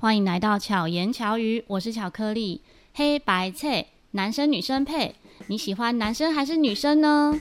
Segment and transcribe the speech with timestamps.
[0.00, 2.62] 欢迎来到巧言巧语，我是巧克力，
[2.94, 5.14] 黑白配，男生女生配，
[5.48, 7.38] 你喜欢男生还是女生呢？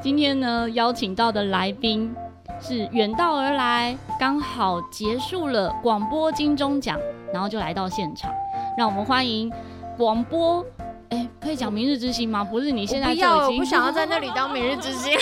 [0.00, 2.16] 今天呢，邀请到的来宾
[2.58, 6.98] 是远道而来，刚好结束了广播金钟奖，
[7.34, 8.32] 然后就来到现场，
[8.78, 9.52] 让我们欢迎
[9.98, 10.64] 广播。
[11.12, 12.42] 哎，可以讲明日之星吗？
[12.42, 15.12] 不是，你现在就已经不要，我不想要在那里当明日之星。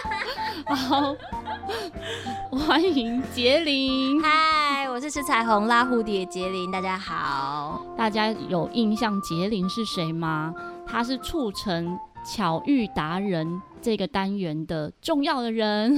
[0.66, 1.14] 好，
[2.50, 4.22] 欢迎杰林。
[4.22, 7.82] 嗨，我是吃彩虹拉蝴蝶杰林，大家好。
[7.94, 10.54] 大家有印象杰林是谁吗？
[10.86, 15.94] 他是促成巧遇达人这个单元的重要的人，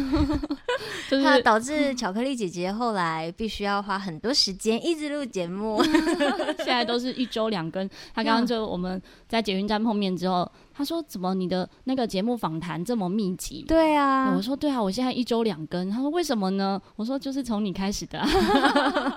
[1.08, 5.82] 就是他导致巧克力姐姐后来必须要花很多时间一直录节目，
[6.58, 7.88] 现在都是一周两更。
[8.14, 18.20] 他刚刚就我们在捷运站碰面之后，他说：“怎么你的那个节目访谈这么密集？”对啊，我说：“对啊，我现在一周两更。”他说：“为什么呢？”我说：“就是从你开始的。”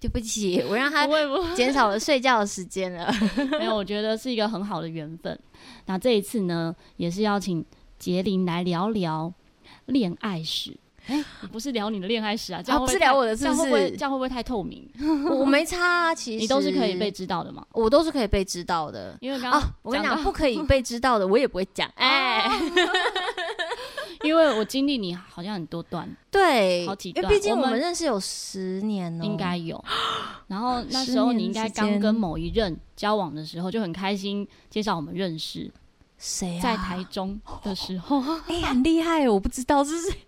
[0.00, 1.06] 对不起，我让他
[1.54, 3.12] 减少了睡觉的时间了。
[3.58, 5.38] 没有，我觉得是一个很好的缘分。
[5.86, 7.64] 那这一次呢，也是邀请
[8.00, 9.32] 婕铃来聊聊
[9.86, 10.76] 恋爱史。
[11.06, 13.56] 哎、欸，不是聊你的恋爱史啊，这样会不会、啊、不是聊我的是不是？
[13.56, 14.88] 这样会不会，这样会不会太透明？
[15.30, 19.16] 我没差啊，其实你都是可以被知道的嘛，我都是可以被知道的。
[19.20, 21.90] 因为刚刚、啊、我跟你讲，不可以被知道的，我也不会讲。
[21.96, 22.50] 哎、欸，
[24.22, 27.26] 因为我经历你好像很多段，对，好几段。
[27.32, 29.82] 毕竟我们认识有十年了，应该有。
[30.48, 35.72] 然后那时候你应该刚跟某一任交往的时候，就很开心介绍我们认识。
[36.20, 36.60] 谁啊？
[36.62, 40.18] 在台中的时候， 哎、欸，很厉害，我不知道是谁。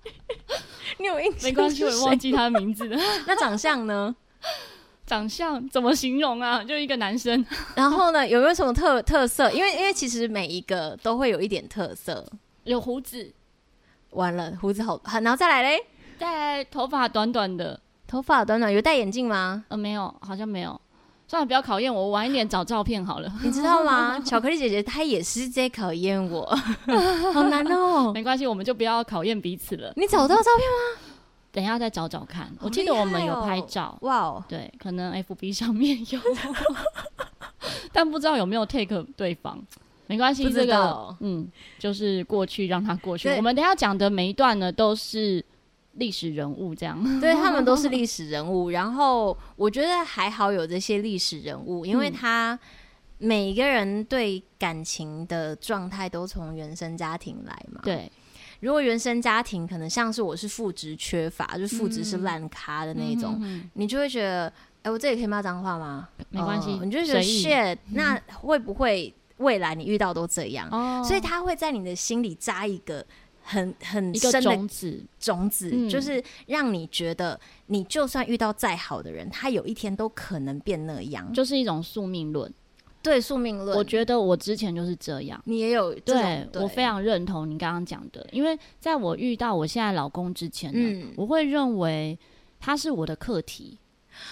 [0.98, 1.42] 你有印象？
[1.42, 2.98] 没关系，我忘记他的名字了。
[3.28, 4.14] 那长相呢？
[5.04, 6.64] 长相怎么形容啊？
[6.64, 7.44] 就一个男生。
[7.74, 8.26] 然后呢？
[8.26, 9.50] 有没有什么特特色？
[9.52, 12.26] 因为因为其实每一个都会有一点特色。
[12.64, 13.34] 有胡子。
[14.10, 15.84] 完了，胡子好，好，然后再来嘞。
[16.18, 17.78] 再来，头发短短的。
[18.06, 19.64] 头发短短，有戴眼镜吗？
[19.68, 20.80] 呃，没有，好像没有。
[21.32, 23.32] 算了，不要考验我，我晚一点找照片好了。
[23.42, 24.20] 你知道吗？
[24.20, 26.44] 巧克力姐姐她也是在考验我，
[27.32, 28.12] 好难哦、喔。
[28.12, 29.90] 没关系，我们就不要考验彼此了。
[29.96, 31.00] 你找到照片吗？
[31.50, 32.44] 等一下再找找看。
[32.58, 36.20] 喔、我记得我们有拍照，哇哦，对，可能 FB 上面有，
[37.94, 39.58] 但不知道有没有 take 对方。
[40.08, 43.30] 没关系，这个嗯，就是过去让它过去。
[43.30, 45.42] 我们等一下讲的每一段呢，都是。
[45.94, 48.70] 历史人物这样，对，他们都是历史人物。
[48.70, 52.58] 然后我觉得还好有这些历史人物，因为他
[53.18, 57.80] 每一个人对感情的状态都从原生家庭来嘛。
[57.82, 58.10] 对，
[58.60, 66.08] 如果原生家庭可能像是我是父职缺乏，就是父职是烂咖的那种，嗯、你就会觉得，哎、欸，我这里可以骂脏话吗？
[66.30, 70.68] 没关系、呃，你就觉得 shit，那会不会未来你遇到都这样？
[70.70, 73.04] 哦、所以他会在你的心里扎一个。
[73.42, 82.52] 很很深的种子，种子、嗯、就是让你觉得，你就算遇到再好的人，他有一天都可能变那样，就是一种宿命论。
[83.02, 83.76] 对，宿命论。
[83.76, 92.16] 我觉得我之前就是这样，你也有对，对我非常认同你刚刚讲的，因为在我遇到我现在老公之前呢，嗯、我会认为
[92.60, 93.76] 他是我的课题。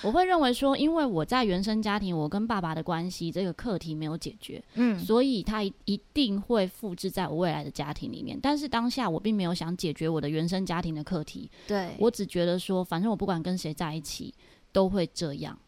[0.02, 8.38] 我会认为说，因为我在原生家庭，我跟爸爸的关系这个课题没有解决，嗯，所以他一定会复制在我未来的家庭里面。
[8.40, 14.32] 但是当下我并没有想解决我的原生家庭的课题，对，我只觉得说，反正我不管跟谁在一起
[14.72, 15.58] 都会这样，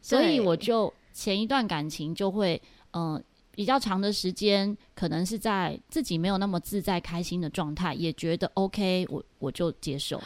[0.00, 2.60] 所以我就前一段感情就会，
[2.92, 3.22] 嗯、呃，
[3.54, 10.20] 比较长的时间，可能是在自己没有那么自在、开心的状态，也觉得 OK，我我就接受。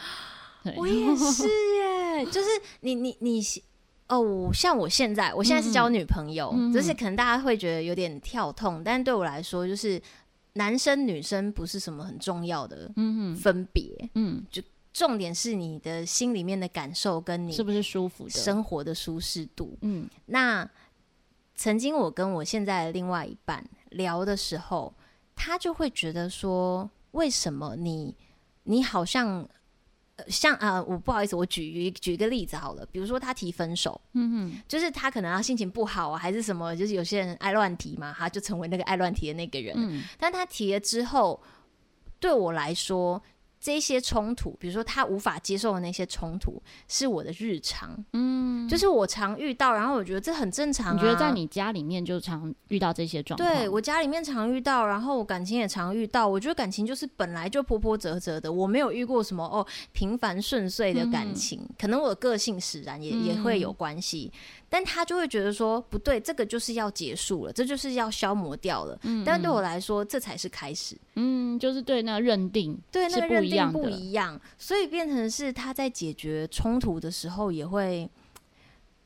[0.71, 2.25] 对，我也是耶。
[2.25, 2.47] 就是
[2.81, 3.41] 你你你
[4.09, 10.01] 哦，像我现在，我现在是交女朋友，嗯、就是可能大家会觉得有点跳痛，嗯、但对我来说，就是
[10.53, 12.89] 男生女生不是什么很重要的
[13.39, 14.63] 分别，嗯，就
[14.93, 20.09] 重点是你的心里面的感受跟你是不是舒服的生活的舒适度，嗯。
[20.27, 20.67] 那
[21.53, 24.93] 曾经我跟我现在的另外一半聊的时候，
[25.35, 28.15] 他就会觉得说，为什么你
[28.63, 29.47] 你好像。
[30.27, 39.75] 像呃，我不好意思，我举举举一个例子好了，比如说他提分手，嗯哼，就是他可能他心情不好啊，还是什么，就是有些人爱乱提嘛，他就成为那个爱乱提的那个人。
[39.77, 41.41] 嗯，但他提了之后，
[42.19, 43.21] 对我来说，
[43.59, 50.93] 这些冲突，比如说他无法接受的那些冲突，是我的日常，嗯，就是我常遇到，然后我觉得这很正常啊。
[50.93, 53.49] 你觉得在你家里面就常遇到这些状况？
[53.49, 56.27] 对，我家里面常遇到，然后我感情也常遇到。
[56.27, 64.31] 我觉得感情就是本来就波波折折的，我没有遇过什么哦平凡顺遂的感情，嗯、可能我的个性使然也、嗯、也会有关系。
[64.69, 68.99] 但他就会觉得说不对，这个就是要结束了，这就是要消磨掉了。
[69.03, 70.97] 嗯，但对我来说，这才是开始。
[71.19, 78.09] 嗯，就是对那个认定，对那个认定不一样，所以变成是他在解决冲突的时候，也会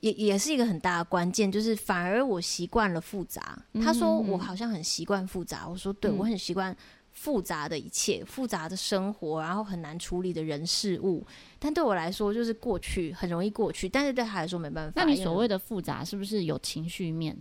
[0.02, 3.58] 也也是一个很大的关键，就是反而我习惯了复杂。
[3.84, 6.76] 他说我好像很习惯复杂，我说对，我很习惯。
[7.14, 11.22] 复杂的一切，复杂的生活，然后很难处理的人事物，
[11.60, 13.90] 但对我来说就是过去，很容易过去。
[13.90, 15.04] 但是对他来说没办法。
[15.04, 17.38] 那你所谓的复杂，是不是有情绪面？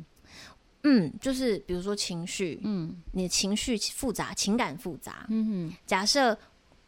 [0.83, 5.27] 嗯，就是比如说情绪，嗯，你的情绪复杂，情感复杂。
[5.29, 5.77] 嗯哼。
[5.87, 6.33] 假设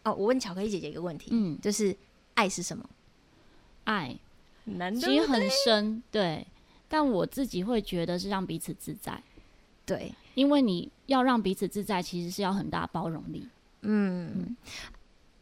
[0.04, 1.96] 哦，我问巧克力姐姐一个问题，嗯，就是
[2.34, 2.88] 爱是什么？
[3.84, 4.16] 爱，
[4.64, 6.46] 难其实很深，对。
[6.88, 9.22] 但我自己会觉得是让彼此自在。
[9.86, 13.48] 对，因为你要让彼此自在，其实是要很大包容力。
[13.80, 14.56] 嗯，嗯，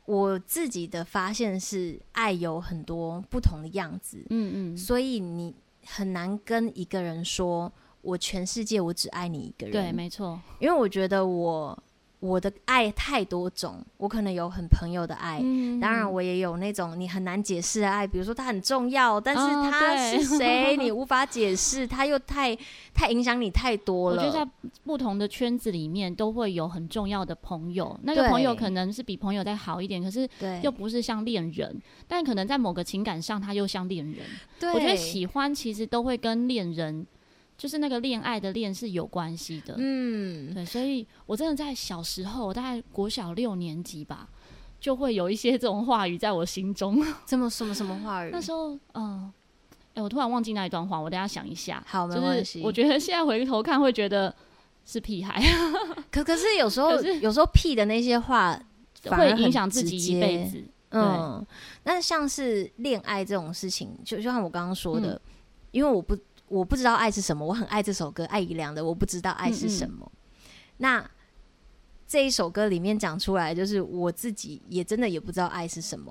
[0.06, 4.24] 我自己的发现是，爱有很多不同的样子。
[4.30, 5.54] 嗯嗯，所以你
[5.84, 7.70] 很难跟一个人说，
[8.02, 9.72] 我全世界我只爱你一个人。
[9.72, 11.78] 对，没错，因为我觉得我。
[12.22, 22.54] 我的爱太多种，我可能有很朋友的爱，嗯、当然我也有那种你很难解释的爱，比如说他很重要，但是他是谁， 你无法解释，他又太
[22.92, 24.16] 太影响你太多了。
[24.18, 24.50] 我觉得在
[24.84, 30.28] 不同的圈子里面都会有很重要的朋友，那个朋友可能是比朋友再好一点，可是
[30.62, 31.74] 又不是像恋人，
[32.06, 34.26] 但可能在某个情感上他又像恋人。
[34.58, 37.06] 对，我觉得喜欢其实都会跟恋人。
[37.60, 44.26] 就是那个恋爱的恋是有关系的，嗯，对，所以我真的在小时候，大概国小六年级吧，
[44.80, 47.04] 就会有一些这种话语在我心中。
[47.28, 48.30] 什么什么什么话语？
[48.32, 49.32] 那时候，嗯、呃，
[49.88, 51.84] 哎、欸，我突然忘记那一段话，我等下想一下。
[51.86, 52.62] 好，没关系。
[52.64, 54.34] 我觉得现在回头看，会觉得
[54.86, 55.38] 是屁孩。
[56.10, 58.58] 可可是有时候，有时候屁的那些话
[59.04, 60.64] 会影响自己一辈子。
[60.92, 61.46] 嗯，
[61.84, 65.20] 那像是恋爱这种事情，就就像我刚刚说的，嗯、
[65.72, 66.16] 因为我不。
[66.50, 70.50] 我不知道爱是什么，我很爱这首歌，爱宜良的《我不知道爱是什么》嗯嗯。
[70.78, 71.10] 那
[72.10, 76.10] 这一首歌里面讲出来，就是我自己也真的也不知道爱是什么。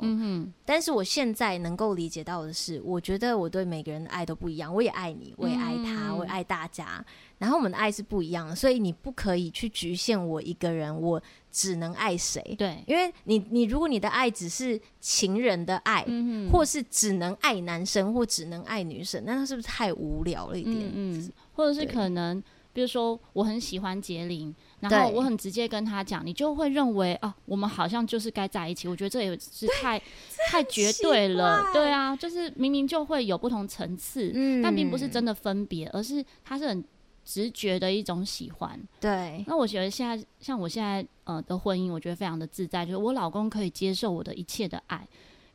[0.64, 4.74] 但是我现在能够理解到的是，我觉得我对每个人的爱都不一样。
[4.74, 7.06] 我也爱你，我也爱他，我也爱大家。
[7.38, 12.56] 然后我们的爱是不一样的，所以你不可以去局限我一个人，我只能爱谁？
[12.58, 16.06] 对，因为你你如果你的爱只是情人的爱，
[16.50, 20.78] 或是只能爱男生或只能爱女生，那他是不是太无聊了一点？
[20.78, 22.42] 嗯，嗯，或者是可能。
[22.72, 28.88] 比如说，我很喜欢婕铃，然后我很直接跟他讲，你就会认为哦，我们好像就是该在一起。
[28.88, 30.02] 我觉得这也是太
[30.50, 36.84] 太绝对了，对啊，就是明明就会有不同层次，嗯，但并不是真的分别，而是他是很
[37.26, 38.80] 直觉的一种喜欢。
[39.00, 45.08] 对，那我觉得现在像我现在呃的婚姻，我觉得非常的自在，就是我老公可以接受我的一切的爱。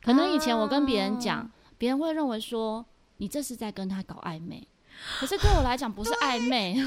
[0.03, 2.85] 可能以前我跟别人讲，别、啊、人会认为说
[3.17, 4.67] 你这是在跟他搞暧昧。
[5.19, 6.75] 可是对我来讲不是暧昧，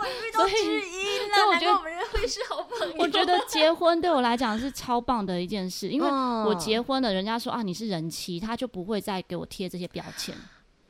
[0.00, 2.94] 哦，所以所以我觉得我们会是好朋友。
[2.98, 10.34] 我觉得结婚对我来讲是超棒的一件事，因为我结婚了，人家说啊你是人妻，他就不会再给我贴这些标签。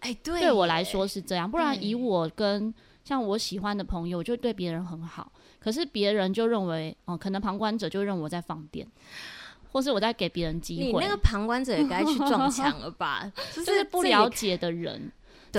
[0.00, 2.72] 哎，对，对我来说是这样，不然以我跟
[3.04, 8.86] 像我喜欢的朋友，我就对别人很好，可是别人就认为哦，可能旁观者就认为我在放电，
[9.72, 11.00] 或是我在给别人机会。
[11.00, 13.30] 你那个旁观者也该去撞墙了吧？
[13.54, 15.10] 就是不了解的人。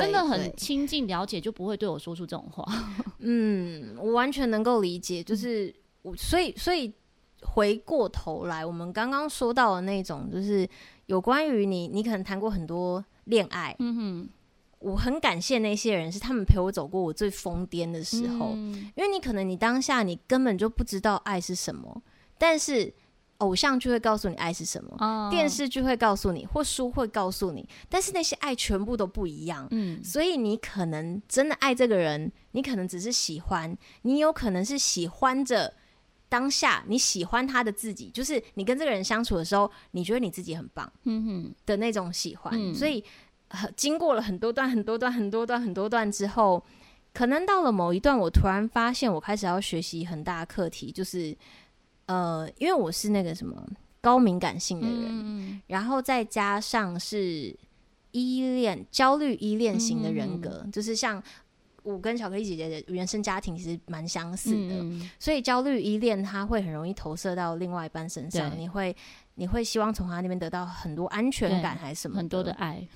[0.02, 2.66] 真的很亲近了解，就不会对我说出这种话。
[3.20, 5.24] 嗯，我完全能够理解。
[5.24, 6.94] 就是我，所以，所以
[7.42, 10.68] 回过头来，我们刚刚说到的那种，就是
[11.08, 13.76] 有关于你，你可能谈过很多恋爱。
[13.80, 14.30] 嗯哼，
[14.80, 18.52] 我很感谢那些人，是他们陪我走过我最疯癫的时候。
[18.54, 22.02] 嗯，因为你可能你当下你根本就不知道爱是什么，
[22.38, 22.94] 但是。
[23.40, 25.30] 偶像剧会告诉你爱是什么，oh.
[25.30, 29.68] 电视剧会告诉你，或书会告诉你，但是那些爱全部都不一样。
[29.72, 35.74] 嗯，所以你可能真的爱这个人，你可能只是喜欢，你有可能是喜欢着
[36.30, 42.54] 当下你喜欢他的自己，就是你跟这个人相处的时候，你觉得你自己很棒，嗯哼的那种喜欢。
[42.56, 43.04] 嗯、所以、
[43.50, 46.64] 呃、经过了很多段、很多段、很多段、很多段之后，
[47.14, 51.36] 可能到了某一段，我突然发现，我开始要学习很大的课题，就是。
[52.08, 53.68] 呃，因为我是那个什么
[54.02, 57.56] 高敏感性的人，嗯、然后再加上是
[58.12, 61.22] 依恋、焦虑依恋型的人格，嗯、就是像
[61.82, 68.58] 我跟巧克力姐姐的原生家庭其实蛮相似的，嗯、所以焦虑依恋它会很容易投射到另外一半身上。
[68.58, 68.96] 你会
[69.36, 72.18] 你会希望从他那边得到很多安全感，还是什么？
[72.18, 72.88] 很多的爱，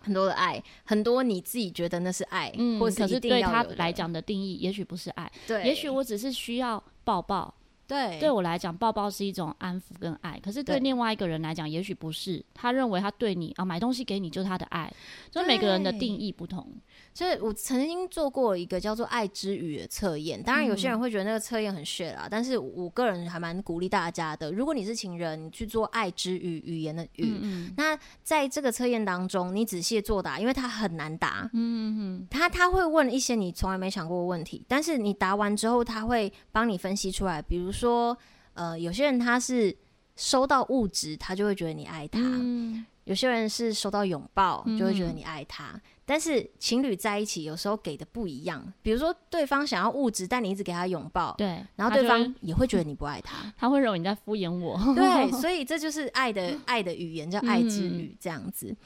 [0.00, 5.30] 很多的爱，很多你自己觉得那是爱，嗯，或者是对他来讲的定义，也许不是爱。
[5.46, 7.52] 对，也许我只是需要抱抱。
[7.86, 10.40] 对，对我来讲，抱抱是一种安抚跟爱。
[10.42, 12.42] 可是对另外一个人来讲，也许不是。
[12.54, 14.90] 他认为他对你啊，买东西给你就是他的爱。
[15.30, 16.66] 所以每个人的定义不同。
[17.12, 20.42] 所以我曾经做过一个叫做“爱之语”的测验。
[20.42, 24.50] 当然，有些人会觉得那个测验很血啦，嗯、但是我个人还蛮鼓励大家的。
[24.50, 27.24] 如果你是情人，你去做“爱之语”语言的语。
[27.24, 31.50] 嗯嗯，那在这个测验当中，你仔细作答，因为它很难答。
[31.52, 37.81] 嗯嗯，他他会问一些你从来没想过的问题，但是你答完之后，他会帮你分析出来，比如说。
[37.82, 38.16] 说，
[38.54, 39.76] 呃，有些人他是
[40.14, 45.72] 收到物质，他就会觉得你爱他；嗯、有些人是收到拥抱，就会觉得你爱他。
[45.74, 48.62] 嗯、但是情侣在一起，有时候给的不一样。
[48.82, 54.78] 比如说，对方想要物质，但你一直给他拥抱，对，然后对方也会觉得你不爱他， 他会认为你在敷衍我。
[54.94, 58.68] 对， 所以这就是爱的爱的语言，叫爱之语，这样子。
[58.68, 58.76] 嗯、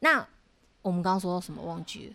[0.00, 0.28] 那
[0.82, 1.62] 我们刚刚说到什么？
[1.62, 2.14] 忘记了。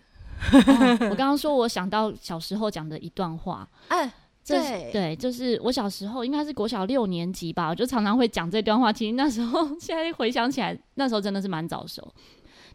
[0.52, 4.12] 哦、我刚刚说我想到小时候讲的一段话， 哎。
[4.48, 8.94] 对对，就是我小时候应该是国小六年级吧，我就常常会讲这段话。
[8.94, 12.14] 其实那时候 现在回想起来，那时候真的是蛮早熟。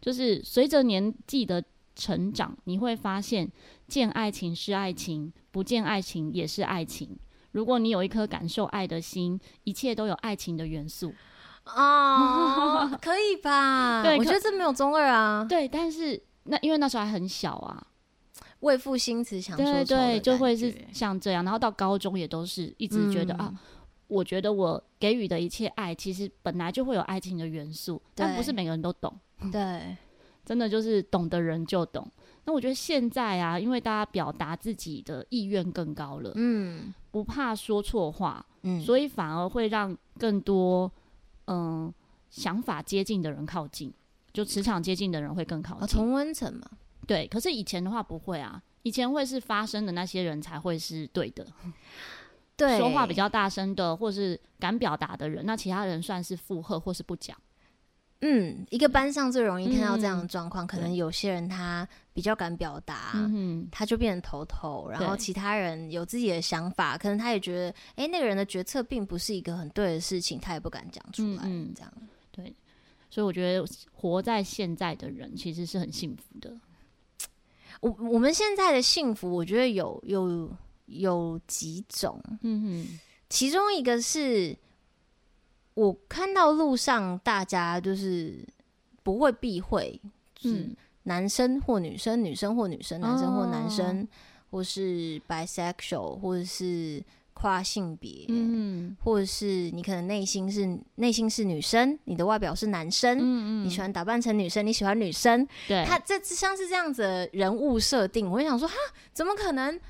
[0.00, 1.62] 就是随着年纪的
[1.94, 3.50] 成长，你会发现
[3.86, 7.16] 见爱情是爱情，不见爱情也是爱情。
[7.52, 11.12] 如果你有一颗感受爱的心，一切都有爱情的元素。
[11.64, 14.02] 哦， 可以吧？
[14.02, 15.46] 对，我觉得这没有中二啊。
[15.48, 17.86] 对，但是那因为那时候还很小啊。
[18.62, 21.45] 为赋新词强说愁，对对，就会是像这样。
[21.45, 23.61] 然后到高中也都是一直觉得、嗯、啊，
[24.09, 29.12] 我觉得我给予的一切爱，其实本来就会有爱情的元素，但不是每个人都懂。
[29.50, 29.97] 对，
[30.45, 32.09] 真的就是懂的人就懂。
[32.45, 40.90] 那我觉得现在啊，因为大家表达自己的意愿更高了，嗯，不怕说错话，嗯，所以反而会让更多
[41.47, 41.95] 嗯、呃、
[42.31, 43.92] 想法接近的人靠近，
[44.33, 45.88] 就磁场接近的人会更靠近。
[45.88, 46.71] 重温层嘛。
[47.06, 51.47] 对，可是以前的话不会啊，以前会是发声的那些人才会是对的，
[52.56, 57.37] 对，说话比较大声的或是敢表达的人，那其他人算是附和或是不讲。
[58.25, 71.42] 嗯，一个班上最容易看到这样的状况，嗯、可能有些人他比较敢表达，嗯、他就变成头头，然后其他人有自己的想法，可能他也觉得，哎，那个人的决策并不是一个很对的事情，他也不敢讲出来，
[71.75, 71.92] 这样
[72.30, 72.54] 对，
[73.11, 76.56] 所以我觉得活在现在的人其实是很幸福的。
[77.82, 80.48] 我我们现在的幸福，我觉得有有
[80.86, 82.98] 有几种，嗯哼，
[83.28, 84.56] 其中一个是
[85.74, 88.46] 我看到路上大家就是
[89.02, 90.00] 不会避讳，
[90.40, 90.70] 是
[91.02, 94.06] 男生或女生，女生或女生，男生或男生，
[94.50, 97.02] 或是 bisexual，或者是。
[97.42, 108.75] 跨性别，嗯，或者是你可能内心是内心是女生，你的外表是男生，嗯嗯，你喜欢打扮成女生，你喜欢女生，对，他这像是这样子的人物设定，我会想说哈，
[109.12, 109.80] 怎么可能？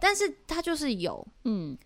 [0.00, 1.76] 但是他就是有，嗯，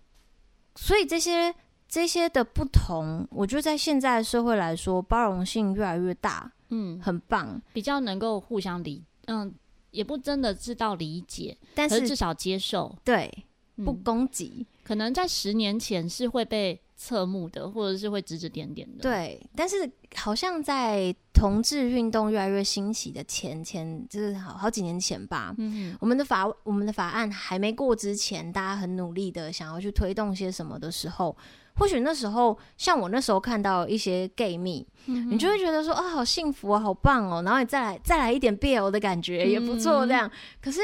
[0.76, 1.52] 所以这些
[1.88, 9.52] 这些的不同，我觉得在现在的社会来说，包容性越来越大，嗯，很棒，比较能够互相理，嗯，
[9.90, 13.44] 也不真的知道理解，但是至少接受，对，
[13.84, 14.66] 不攻击。
[14.82, 19.02] 可能在十年前是会被侧目的，或者是会指指点点的。
[19.02, 25.52] 对，但是好像在同志运动越来越兴起的前前，就是好好几年前吧。
[25.58, 31.36] 嗯，我们的法我们的法案还没过之前，大家很努力的想要去推动些什么的时候，
[31.74, 40.28] 或许那时候像我那时候看到一些 gay 蜜，嗯、你就会觉得说啊，好幸福啊，好棒哦，然后你再来再来一点 BL 的感觉也不错，这样。
[40.28, 40.80] 嗯、可是。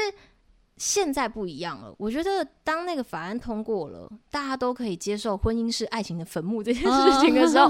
[0.75, 7.69] 现在不一样了，我觉得当那个法案通过了，大家都可以接受婚姻是爱情的坟墓这件事情的时候，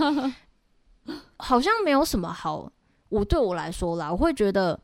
[1.36, 2.72] 好像没有什么好。
[3.10, 4.80] 我对我来说啦，我会觉得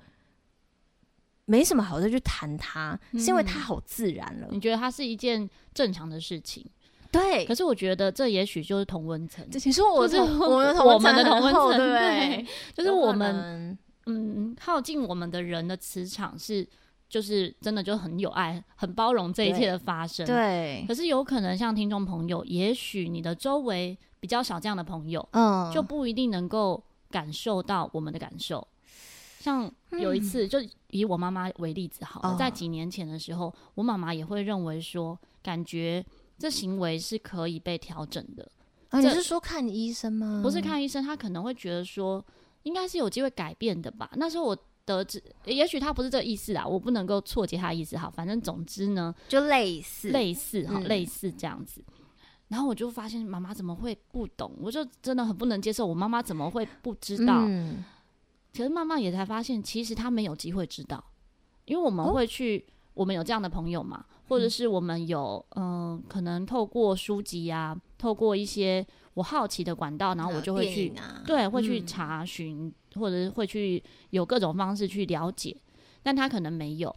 [1.45, 4.49] 没什么好再去谈它，是因为它好自然了。
[4.51, 6.63] 你觉得它是一件正常的事情？
[7.11, 7.45] 对。
[7.45, 9.47] 可是我觉得这也许就是同温层。
[9.65, 12.45] 你说我是我们我们的同温层， 对，
[12.75, 16.67] 就是我们嗯靠近我们的人的磁场是。
[17.09, 20.23] 就是真的就很有爱，很包容这一切的发生。
[20.27, 28.65] 对，对，可是有可能像听众朋友，也许你的周围比较少这样的朋友，嗯，就不一定能够感受到我们的感受。
[29.39, 30.59] 像有一次，就
[30.91, 36.05] 以我妈妈为例子好了，嗯，在几年前的时候，我妈妈也会认为说，感觉
[36.37, 38.47] 这行为是可以被调整的。
[38.89, 40.41] 啊，你是说看医生吗？
[40.43, 42.23] 不是看医生，她可能会觉得说，
[42.63, 44.11] 应该是有机会改变的吧。
[44.13, 44.55] 那时候我。
[44.97, 47.97] 得知，也许他不是这个意思啊，我不能够错解他的意思。
[47.97, 51.83] 好，反正总之呢，就类似类似哈，类似这样子。
[52.47, 54.51] 然后我就发现妈妈怎么会不懂？
[54.59, 57.45] 我就真的很不能接受，我妈妈怎么会不知道？
[57.47, 57.85] 嗯、
[58.57, 61.03] 可是妈妈也才发现，其实她没有机会知道，
[61.65, 75.55] 因为我们会去，哦、我们有这样的朋友嘛，或者是我们有嗯、呃，可能透过书籍啊，透过一些我好奇的管道，然后我就会去，啊、对，会去查询，嗯、或者是会去有各种方式去了解，
[76.01, 76.95] 但他可能没有，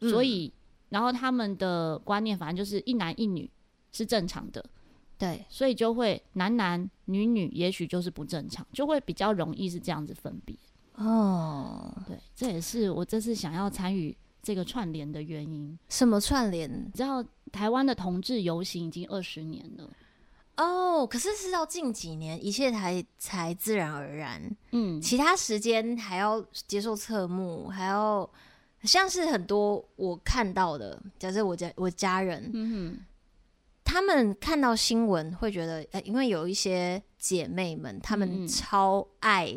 [0.00, 0.52] 所以，嗯、
[0.90, 3.50] 然后他们的观念反正就是一男一女
[3.92, 4.64] 是正常的。
[5.18, 10.56] 对，所以就会男男女女，也许就是不正常，就会比较容易是这样子分别。
[10.96, 15.78] 哦，对，这也是我这次想要参与这个串联的原因。
[15.88, 16.68] 什么串联？
[16.68, 19.88] 你知道台湾的同志游行已经二十年了。
[20.56, 24.54] 哦，可是是到近几年，一切才才自然而然。
[24.72, 28.28] 嗯，其他时间还要接受侧目，还要
[28.82, 33.04] 像是很多我看到的，假设我家我家人，嗯哼。
[33.84, 39.52] 他们看到新闻会觉得，呃，因为有一些姐妹们，她们超爱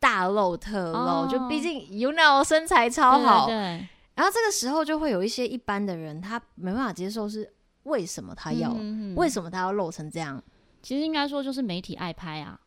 [0.00, 3.46] 大露特露，嗯、就毕竟 you know 身材超好。
[3.46, 3.54] 对。
[3.54, 7.52] 然后这个时候就会有一些一般的人，他没办法接受，是
[7.86, 8.72] 为什么他要？
[8.78, 10.42] 嗯、为什么他要露成这样？
[10.82, 12.60] 其实应该说就是媒体爱拍啊。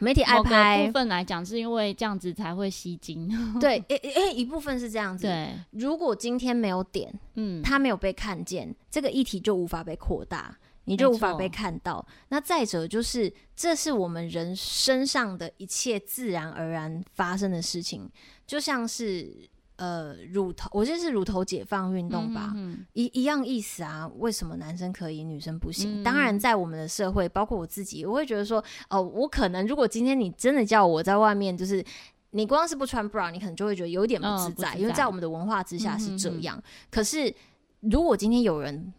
[0.00, 3.30] 媒体爱拍部分来讲，是因为这样子才会吸睛。
[3.58, 5.26] 对，诶、欸、诶、欸，一部分是这样子。
[5.26, 12.06] 对，如果今天没有点，嗯，他没有被看见，这个议题就无法被扩大，你就无法被看到。
[12.28, 18.10] 那再者就是，这是我们人身上的一切自然而然发生的事情，
[18.46, 19.48] 就像是。
[19.76, 24.10] 呃，乳头，我觉得是乳头解放运动吧，嗯嗯、一一样意思啊。
[24.18, 26.02] 为什么男生可以，女生不行？
[26.02, 31.84] 嗯、当然，在我们的社会，包括我自己，我会觉得说，哦，我可能如果今天你真的叫我在外面，就是
[32.30, 36.62] 你光是不穿 bra，你可能就会觉得有点不自在，哦、自在，因为在我们的文化之下是这样。
[36.90, 37.34] 可是，
[37.80, 38.92] 如果今天有人。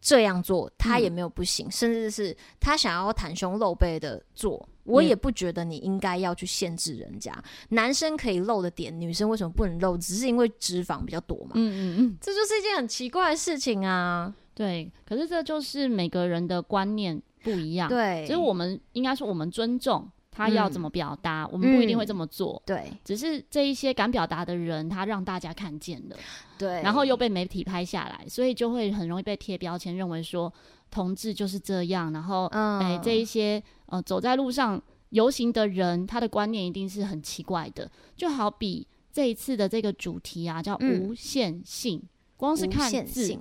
[0.00, 7.32] 这样做他也没有不行，嗯、甚至是他想要袒胸露背的做，我也不觉得你应该要去限制人家。
[7.34, 9.96] 嗯、男生可以露的点，女生为什么不能露？
[9.98, 11.52] 只是因为脂肪比较多嘛。
[11.54, 14.34] 嗯嗯嗯，这就是一件很奇怪的事情啊。
[14.54, 17.88] 对，可是这就是每个人的观念不一样。
[17.88, 20.08] 对，所以我们应该说我们尊重。
[20.38, 22.62] 他要怎么表达，嗯、我们不一定会这么做。
[22.64, 26.16] 嗯、对，只是这一些敢表达的人，他让大家看见了。
[26.56, 30.52] 对，然后又被媒体拍下来，所以就会很容易被贴标签，认为说
[30.92, 32.12] 同志就是这样。
[32.12, 34.80] 然后，哎、嗯欸，这一些呃走在路上
[35.10, 37.90] 游行的人，他的观念一定是很奇怪的。
[38.16, 43.36] 就好比这一次的这个主题啊，叫无限性，嗯、光是看字。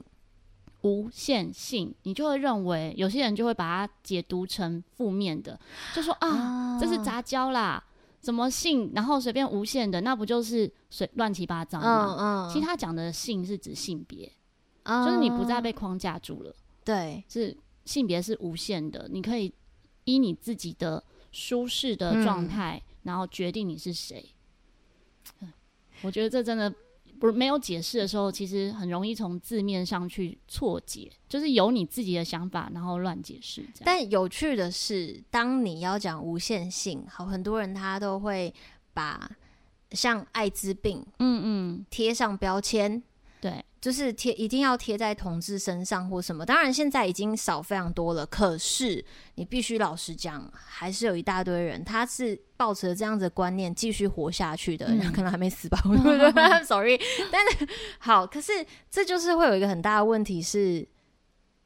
[0.82, 5.60] 无限性，你就会认为有些人就会把它解读成负面的，
[5.96, 7.84] 就说啊，这是杂交啦，
[8.20, 12.16] 怎么性，然后随便无限的，那不就是随乱七八糟吗？
[12.20, 14.32] 嗯嗯、其实他讲的性是指性别，
[14.84, 16.56] 嗯、就是你不再被框架住了。
[16.86, 19.52] 对，是性别是无限的，你可以
[20.06, 24.34] 依你自己的舒适的状态，嗯、然后决定你是谁。
[26.04, 26.74] 我觉得这真的。
[27.20, 33.66] 不是没有解释的时候，其实很容易从字面上去错解，就是有你自己的想法，然后乱解释。
[33.84, 38.54] 但有趣的是，当你要讲无限性，好，很多人他都会
[38.94, 39.30] 把
[39.92, 43.02] 像艾滋病，嗯嗯，贴上标签。
[43.40, 48.26] 对，就是贴一定要贴在同志身上或什么，当然现在已经少非常多了。
[48.26, 49.04] 可是
[49.36, 55.80] 你必须老实讲，还是有一大堆人，他是抱持这样子的观念继续活下去的，嗯、可能还没死吧？
[55.84, 57.00] 对不对？Sorry，
[57.32, 57.68] 但是
[58.00, 58.52] 好，可是
[58.90, 60.88] 这就是会有一个很大的问题是，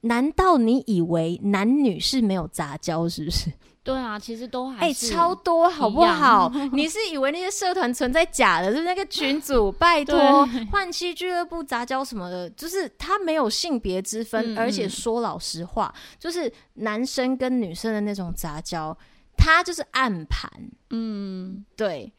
[0.02, 3.52] 难道你以为男女是没有杂交，是不是？
[3.84, 6.52] 对啊，其实都还是、欸、超多，好不好？
[6.72, 8.70] 你是以为那些社团存在假的？
[8.70, 9.72] 是，是那个群组？
[9.72, 18.96] 拜托，换妻俱乐部杂交什么的，就是他没有性别之分，嗯、而且说老实话，就是男生跟女生的那种杂交，
[19.36, 20.48] 他就是暗盘。
[20.92, 22.14] 嗯，对，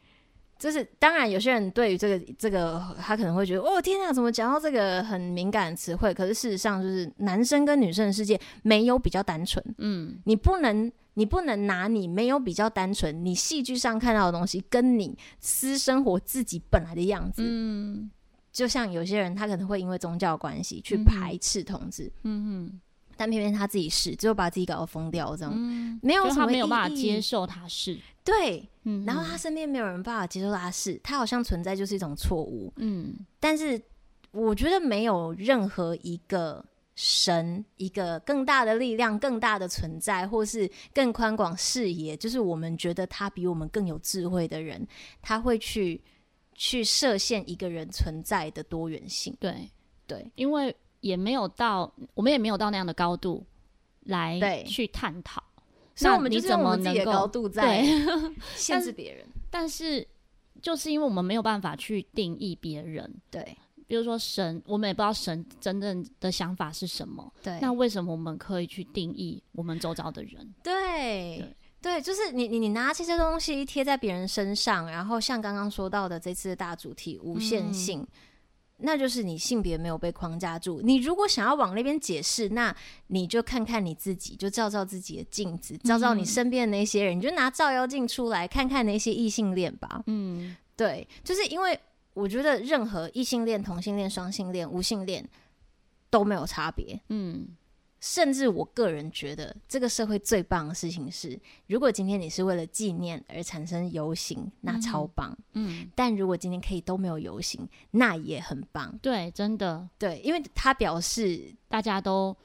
[0.59, 6.13] 就是当然，有些人对于这个这个，他可能会觉得，哦天啊，怎么讲到这个很敏感的词汇？
[6.13, 9.63] 可是事实上，就是男生跟女生的世界没有比较单纯。
[9.77, 10.91] 嗯，你不能。
[11.15, 18.09] 你不能拿你没有比较单纯，你戏剧上看到的东西，跟你私生活自己本来的样子，嗯，
[18.51, 22.81] 就像有些人他可能会因为宗教关系去排斥同志，嗯哼，
[23.15, 33.79] 但偏偏他自己是，只有把自己搞到疯掉，这样，嗯，没有什么他没有办法接受他是，对，嗯，然后他身边没有人办法接受他是，他好像存在就是一种错误，嗯，但是
[34.31, 36.65] 我觉得没有任何一个。
[36.95, 44.87] 神，一个更大的力量，更大的存在，或是更宽广视野，就是我们觉得他比我们更有智慧的人，
[45.21, 45.99] 他会去
[46.53, 49.35] 去设限一个人存在的多元性。
[49.39, 49.69] 对
[50.05, 53.43] 对，因为也没有到，我们也没有到那样的高度
[54.01, 55.43] 来去探讨。
[55.95, 57.83] 所以我们就是用我们自己的高度在
[58.55, 59.25] 限制别人。
[59.51, 60.07] 但，但是
[60.61, 63.55] 就是因为我们没有办法去定义别人，对，
[63.93, 70.51] 比如说神，我们也不知道神真正的想法是什么，对，那为什么我们可以去定义我们周遭的人？
[70.63, 77.99] 对，对，对，就是你你你拿这些东西贴在别人身上，然后像刚刚说到的这次的大主题无限性。
[77.99, 78.07] 嗯
[78.85, 80.81] 那就是你性别没有被框架住。
[80.81, 82.75] 你如果想要往那边解释，那
[83.07, 90.03] 你就看看你自己，就照照自己的镜子，照照你身边的那些人，你就拿照妖镜出来看看那些异性恋吧。
[90.07, 91.79] 嗯，对，就是因为
[92.13, 95.27] 我觉得任何异性恋、同性恋、双性恋、无性恋
[96.09, 96.99] 都没有差别。
[97.09, 97.47] 嗯。
[98.05, 105.31] 甚至我个人觉得，这个社会最棒的事情是，如果今天你是为了纪念而产生游行，那超棒。
[105.53, 108.93] 嗯，嗯，但如果今天可以都没有游行，那也很棒。
[109.01, 112.35] 对，真的，对，因为他表示大家都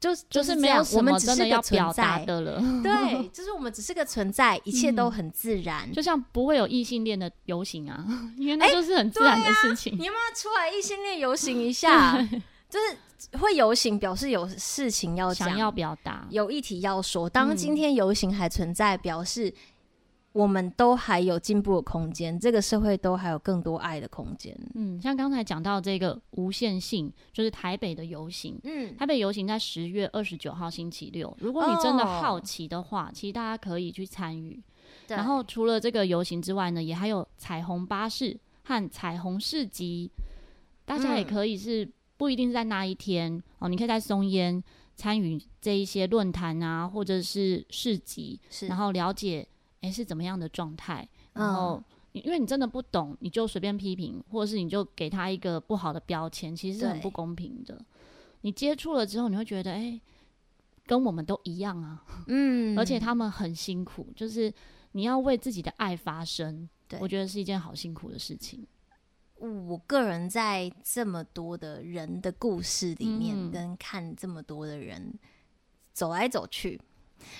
[0.00, 2.60] 就就是没有什么真的要表达的了。
[2.82, 5.88] 对，就是我们只是个存在，一切都很自然。
[5.90, 8.04] 嗯，就像不会有异性恋的游行啊，
[8.38, 9.92] 因为那就是很自然的事情。
[9.92, 12.16] 欸啊，你有没有出来异性恋游行一下？
[12.70, 17.28] 就是会游行，表示有事情要讲，想要表达，有议题要说。
[17.28, 19.52] 当今天游行还存在，嗯、表示
[20.38, 24.56] 我们都还有进步的空间，这个社会都还有更多爱的空间。
[24.76, 28.56] 嗯，像刚才讲到这个无限性，就是台北的游行。
[28.62, 31.36] 嗯，台北游行在十月二十九号星期六。
[31.40, 34.62] 如果你真的好奇的话，哦、其实大家可以去参与。
[35.08, 40.08] 然后除了这个游行之外呢，也还有彩虹巴士和彩虹市集，
[40.84, 41.92] 大家也可以是、嗯。
[42.18, 44.60] 不一定是在那一天哦，你可以在松烟
[44.96, 49.46] 参与这一些论坛啊，或者是市集，然后了解
[49.80, 51.08] 诶是怎么样的状态。
[51.32, 57.78] 然后，嗯、因为你真的不懂，你就随便批评，或者是你就给他一个不好的标签，其实是很不公平的。
[58.42, 60.00] 你接触了之后，你会觉得诶，
[60.86, 64.52] 跟我们都一样啊，嗯，而且他们很辛苦，就是
[64.92, 68.66] 你要为自己的爱发声，对我觉得是一件好辛苦的事情。
[69.40, 75.16] 我个人在这么多的人的故事里面，跟看这么多的人
[75.92, 76.80] 走来走去，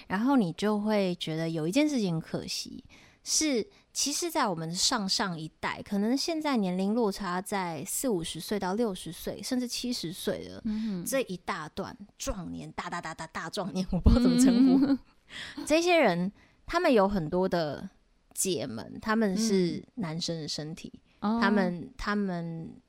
[0.06, 2.84] 然后你就会觉得有一件事情很可惜，
[3.24, 10.62] 是其实，在我们上上一代，可能现在年龄落差在四五十岁到六十岁，甚至七十岁的，
[11.06, 14.98] 这一大段壮年，大大大大大壮年，我不知道怎么称呼
[15.66, 16.32] 这些人，
[16.64, 17.88] 他们有很多的
[18.32, 20.92] 姐们，他们是男生的身体。
[21.20, 21.42] Oh.
[21.42, 22.80] 他们他们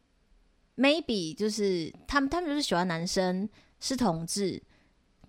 [0.78, 3.50] maybe 就是他们他们就是喜欢男生
[3.80, 4.62] 是同志，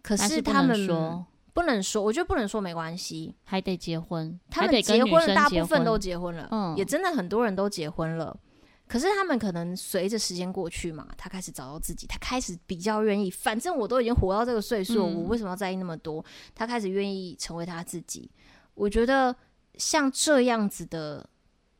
[0.03, 4.39] 可是他们说不能说，我觉得不能说没关系，还得结婚。
[4.51, 8.39] 他们结婚了，大部分都结婚了，嗯，也真的很多人都结婚了。
[8.87, 16.25] 可是他们可能随着时间过去嘛，他开始找到自己，他开始比较愿意，反正我都已经活到这个岁数，嗯，我为什么要在意那么多？
[16.55, 18.31] 他开始愿意成为他自己。
[18.75, 19.35] 我觉得
[19.75, 21.29] 像这样子的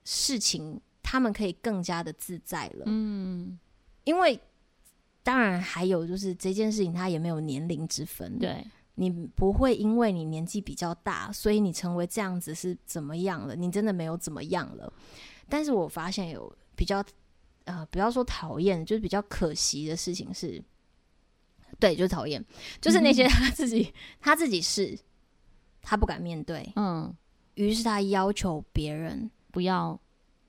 [0.05, 0.81] 事情。
[1.03, 3.59] 他们可以更加的自在了，嗯，
[4.05, 4.39] 因为
[5.25, 8.65] 当然还有就是这件事情，他也没有年龄之分，对，
[9.01, 13.57] 你不会因为你年纪比较大，所以你成为这样子是怎么样了？
[13.57, 14.93] 你真的没有怎么样了。
[15.49, 17.03] 但是我发现有比较
[17.65, 20.63] 呃，不要说讨厌，就是比较可惜的事情是，
[21.79, 22.45] 对，就是讨厌，
[22.79, 24.99] 就是那些他自己、嗯、他自己是
[25.81, 27.17] 他不敢面对，嗯，
[27.55, 29.99] 于是他要求别人不要。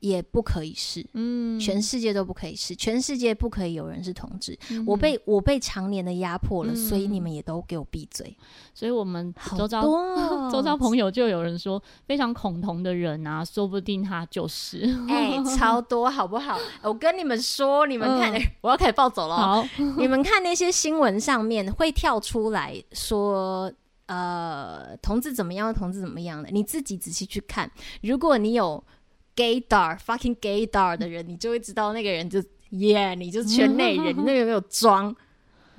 [0.01, 4.57] 也不可以是，嗯，全世界都不可以是，全世界不可以有人是同志。
[4.71, 8.35] 嗯、我被我被常年的压迫了，嗯、所以你们也都给我闭嘴。
[8.73, 9.83] 所以我们周遭
[10.51, 16.57] 周遭朋友就有人说，非常恐同的人啊，说不定他就是，哎、欸，超多好不好？
[16.81, 19.37] 我跟你们说，你们看，嗯、 我要开始暴走了。
[19.37, 23.71] 好，你们看那些新闻上面会跳出来说，
[24.07, 26.49] 呃，同志怎么样，同志怎么样的？
[26.49, 27.69] 你自己仔细去看，
[28.01, 28.83] 如果你有。
[29.36, 32.39] Gaydar fucking gaydar 的人，你就会知道那个人就
[32.72, 35.15] 耶，yeah, 你就是圈内人，你那个有没有装？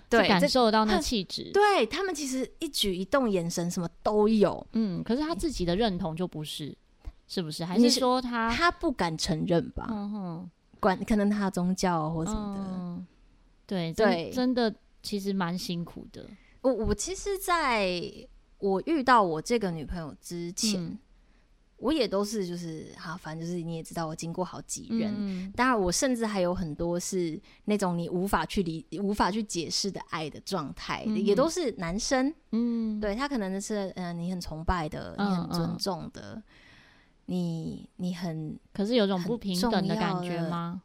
[0.09, 1.51] 对，感受到那气质。
[1.55, 4.67] 对他们其实一举一动、眼神什么都有。
[4.73, 6.77] 嗯，可是他自己的认同就不是，
[7.27, 7.65] 是不是？
[7.65, 9.87] 还是说他他不敢承认吧？
[9.91, 12.61] 嗯哼，管可能他宗教或什么的。
[12.63, 13.07] 嗯、
[13.67, 16.27] 对对，真的其实蛮辛苦的。
[16.61, 18.03] 我我其实在
[18.59, 20.83] 我遇到我这个女朋友之前。
[20.83, 20.99] 嗯
[21.83, 25.13] 我也都是，就是好，反正就是你也知道，我经过好几任。
[25.19, 32.33] 嗯、当然，我甚至还有很多是那种你无法去理、无法去解释的爱的状态，嗯、也都是男生。
[32.53, 36.41] 嗯，对他可能是嗯、呃，你很崇拜的，你很尊重的，
[37.27, 40.83] 你你很，可是有种不平等的感觉吗？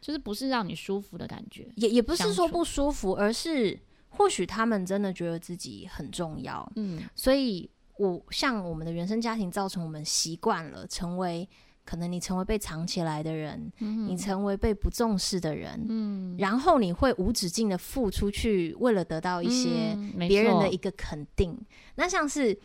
[0.00, 6.70] 就是不是让你舒服的感觉，也也不是说不舒服，而是或许他们真的觉得自己很重要。
[6.76, 11.48] 嗯，所以我像我们的原生家庭造成我们习惯了成为。
[11.86, 19.94] 可能你成为被藏起来的人，嗯、你成为被不重视的人，嗯，然后你会无止境的付出去，为了得到一些
[20.26, 21.50] 别人的一个肯定。
[21.52, 22.58] 嗯、那像是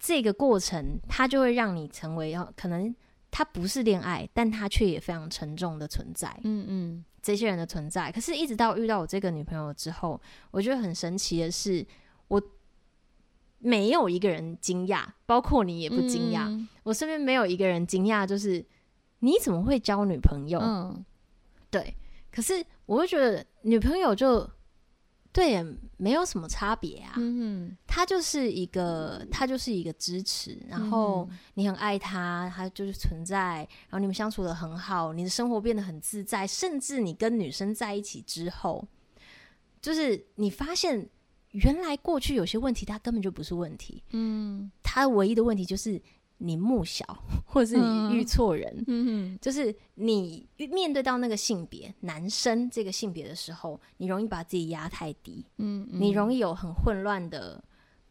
[0.00, 2.96] 这个过程，它就会让你成为要，可能
[3.30, 6.34] 它不是恋爱，但它却也非常沉重的存在。
[6.44, 10.18] 嗯嗯，这些人的存在，可是一直到遇到我这个女朋友之后，
[10.50, 11.86] 我觉得很神奇的是，
[12.28, 12.42] 我。
[13.66, 16.44] 没有一个人惊讶，包括你也不惊讶。
[16.48, 18.62] 嗯、我身边没有一个人惊讶，就是
[19.20, 20.60] 你怎么会交女朋友？
[20.60, 21.02] 嗯，
[21.70, 21.96] 对。
[22.30, 24.46] 可是我会觉得女朋友就
[25.32, 25.64] 对，
[25.96, 27.14] 没有什么差别啊。
[27.16, 30.58] 嗯哼，他就是一个，他就是一个支持。
[30.68, 33.66] 然后你很爱他，他就是存在。
[33.88, 36.46] 然后你们相处的很好，你的生活变得很自在。
[36.46, 38.86] 甚至你跟女生在一起之后，
[39.80, 41.08] 就是你发现。
[41.54, 44.02] 原来过去有些问题，它根本就不是问题。
[44.10, 46.00] 嗯，它唯一的问题就是
[46.38, 47.04] 你目小，
[47.46, 48.84] 或者是你遇错人。
[48.88, 55.44] 嗯，就是你面对到那个性别男生这个性别的时候，你容易把自己压太低。
[55.58, 57.62] 嗯，你容易有很混乱的，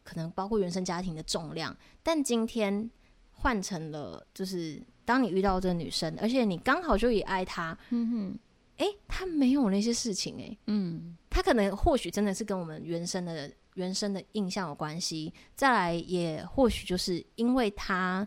[0.02, 1.76] 可能包括原生家庭的重量。
[2.02, 2.90] 但今天
[3.30, 7.76] 换成了，就是当你遇到这个女生，而且你刚好就也爱她。
[7.90, 8.38] 嗯哼。
[8.76, 15.34] 哎、欸，他没有那些事情哎、欸，嗯，他可能或许真的是跟我们原生的原生的印象有关系。
[15.56, 18.24] 再来，也或许就是因为他，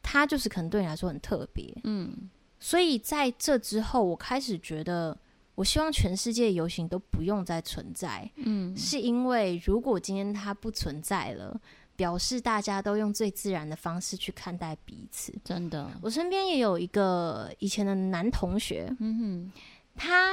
[0.00, 5.18] 他就是可能对你来说很特别，嗯，所以在这之后，我开始觉得，
[5.56, 11.60] 我希望全世界游行都不用再存在，嗯，是因为如果今天他不存在了。
[11.96, 15.86] 表示大家都用最自然的方式去看待彼此，真的。
[16.00, 19.52] 我身边也有一个以前的男同学，嗯哼，
[19.94, 20.32] 他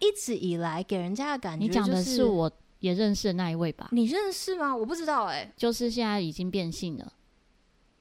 [0.00, 3.88] 一直以来给人家的感觉，你讲的是我也认识的那一位吧？
[3.92, 4.74] 你认识吗？
[4.74, 7.12] 我不知道、欸，哎，就是现在已经变性了，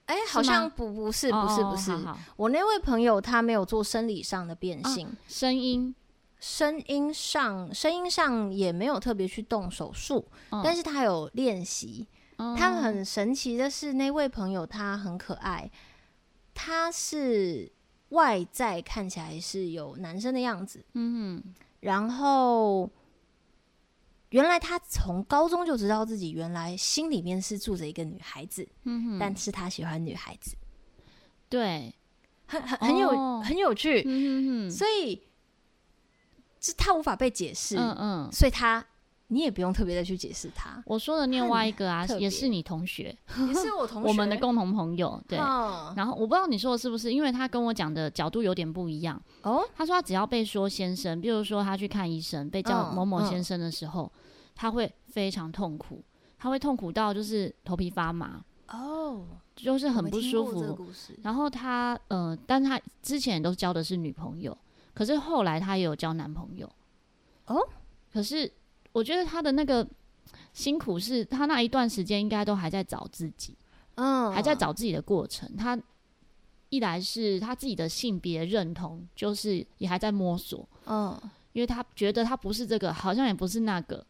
[0.06, 1.92] 哎、欸，好像不不是不是不是，
[2.36, 5.94] 我那位朋友他没有做生理上的变性，啊、声音。
[6.42, 12.08] 声音上声音上也没有特别去动手术，哦、但是他有练习。
[12.58, 15.70] 他很神奇的是，那位朋友他很可爱，
[16.54, 17.70] 他是
[18.12, 22.89] 外在看起来是有男生的样子，嗯哼，然后
[24.30, 30.56] 原来他从高中就知道自己原来心里面是住着一个女孩子，嗯哼，但是他喜欢女孩子，
[31.48, 31.94] 对，
[32.46, 35.24] 很很很有、哦、很有趣，嗯哼哼，所以
[36.60, 38.86] 是他无法被解释，嗯嗯，所以他。
[39.32, 40.82] 你也不用特别的去解释他。
[40.86, 43.15] 我说的另外一个啊，也是你同学，
[43.48, 45.22] 也是我同学，我们的共同朋友。
[45.28, 49.22] 对，哦、然后我不知道你说的是不是，因为他跟我讲的角度有点不一样。
[49.44, 56.04] 哦，他说他只要被说先生，比如说他去看医生被叫某某先生的时候，嗯嗯、他会非常痛苦，
[56.38, 58.44] 他会痛苦到就是头皮发麻。
[58.70, 60.88] 哦，就是很不舒服。
[61.22, 64.58] 然后他呃，但他之前都交的是女朋友，
[64.96, 66.68] 可是后来他也有交男朋友。
[67.46, 67.58] 哦，
[68.12, 68.52] 可是。
[68.91, 69.88] 我觉得他的那个
[70.54, 73.56] 辛苦是，他那一段时间应该都还在找自己，
[73.95, 75.49] 嗯，还在找自己的过程。
[75.56, 75.80] 他
[76.69, 81.19] 一来是他自己的性别认同，就是也还在摸索，嗯，
[81.54, 84.06] 因为他觉得他不是这个，好像也不是那个，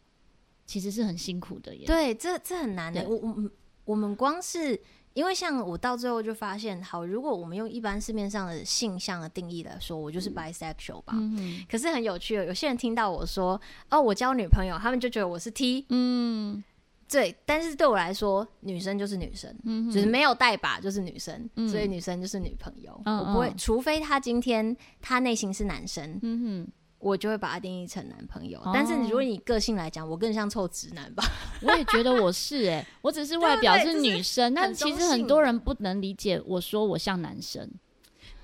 [0.66, 1.86] 其实是很辛苦的耶。
[1.86, 3.06] 对，这这很难的。
[3.08, 3.50] 我我
[3.84, 4.80] 我们光是。
[5.14, 11.14] 因为像我到最后就发现，好，如果我们用一般市面上的性向的定义来说，我就是 bisexual 吧。
[11.16, 15.84] 嗯、可是很有趣的，有些人听到我说，哦，我交女朋友，他们就觉得我是 T。
[15.88, 16.62] 嗯，
[17.08, 17.36] 对。
[17.44, 23.00] 但是对我来说，女生就是女生，嗯、就是没有带把就是女生，嗯、所以女生就是女朋友。
[23.04, 26.18] 嗯、我不会，嗯、除非他今天他内心是男生。
[26.22, 26.72] 嗯哼。
[27.00, 31.24] 我就会把它定义成男朋友，哦、但是如果你个性来讲，我更像臭直男吧。
[31.64, 37.68] 我也觉得我是哎、欸，我只是外表是女生，但其实很多人不能理解我说我像男生。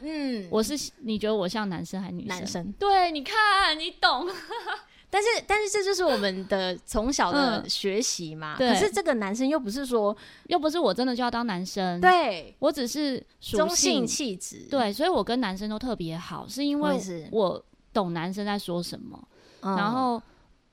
[0.01, 2.29] 嗯，我是你觉得我像男生还是女生？
[2.29, 2.73] 男生。
[2.79, 4.27] 对，你看你懂。
[5.11, 8.57] 但是但是这就是我们的从小的学习嘛。
[8.59, 10.16] 嗯、可是这个男生又不是说，
[10.47, 12.01] 又不是我真的就要当男生。
[12.01, 14.66] 对，我只是中性气质。
[14.71, 16.99] 对，所以我跟男生都特别好，是因为
[17.31, 17.62] 我。
[17.97, 19.19] 懂男生在说什么，
[19.63, 20.23] 嗯、然后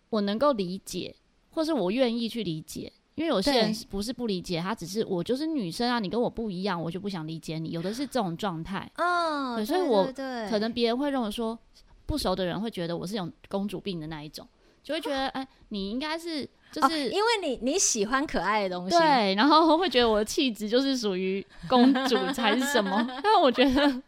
[0.09, 1.15] 我能够理解，
[1.51, 7.69] 或是我愿意去理解，因为有些人不是不理解，他只是我就是女生啊，你跟我不一样，我就不想理解你。
[7.69, 10.03] 有的是这种状态，嗯、对，所以我
[10.49, 11.57] 可能别人会认为说，
[12.05, 14.45] 不熟的人会觉得我是有公主病的那一种，
[14.83, 23.07] 就会觉得哎、欸，你应该是就是、哦、因为你你喜欢可爱的东西，对，然后会觉得我的气质就是属于公主才是什么？
[23.23, 24.01] 但我觉得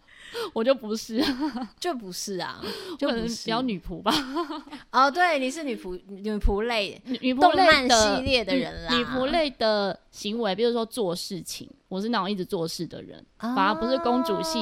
[0.54, 1.24] 我就不是，
[1.80, 2.62] 就不是啊，
[2.98, 4.14] 就不是比较女仆吧。
[4.92, 14.60] 哦，对，你是女仆女仆类女仆类系列的人啦，女仆类的行为，比如说做事情，我是那种一直做事的人，哦、反而不是公主系。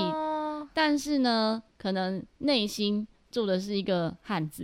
[0.73, 3.07] 但是呢，可能内心。
[3.33, 4.63] 住的是一个汉子，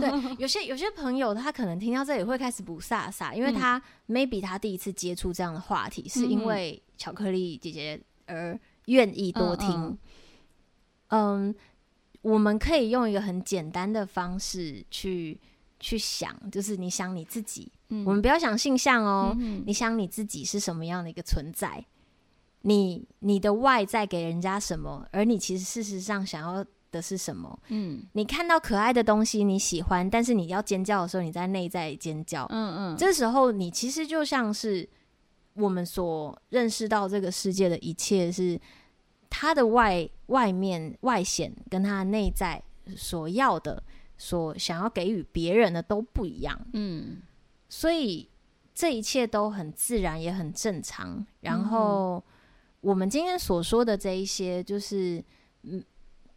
[0.00, 9.98] 对， 有些有些朋友他可能听到这里会开始不飒飒，因为他 maybe 他第一次接触这样的话题，嗯、是因为巧克力姐姐而愿意多听。
[11.08, 11.54] 嗯，
[12.22, 15.40] 我们可以用一个很简单的方式去
[15.78, 21.84] 去想，就是你想你自己，嗯、我们不要想性向哦，嗯、你想你自己是什么样的一个存在，
[22.62, 26.64] 你你的外在给人家什么，而你其实事实上想要。
[26.92, 27.58] 的是什么？
[27.68, 32.46] 嗯，你看到可爱的东西你喜欢，但是你要尖叫的时候，你在内在尖叫。
[32.48, 34.88] 嗯嗯，这时候你其实就像是
[35.54, 38.58] 我们所认识到这个世界的一切，是
[39.28, 42.62] 它的外外面外显跟它内在
[42.96, 43.82] 所要的、
[44.16, 46.58] 所想要给予别人的都不一样。
[46.72, 47.22] 嗯，
[47.68, 48.28] 所以
[48.74, 51.26] 这一切都很自然，也很正常。
[51.40, 52.22] 然后
[52.80, 55.24] 我们今天所说的这一些，就是
[55.62, 55.84] 嗯。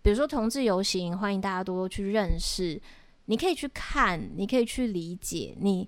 [0.01, 2.81] 比如说同志游行，欢迎大家多多去认识。
[3.25, 5.53] 你可以去看，你可以去理解。
[5.59, 5.87] 你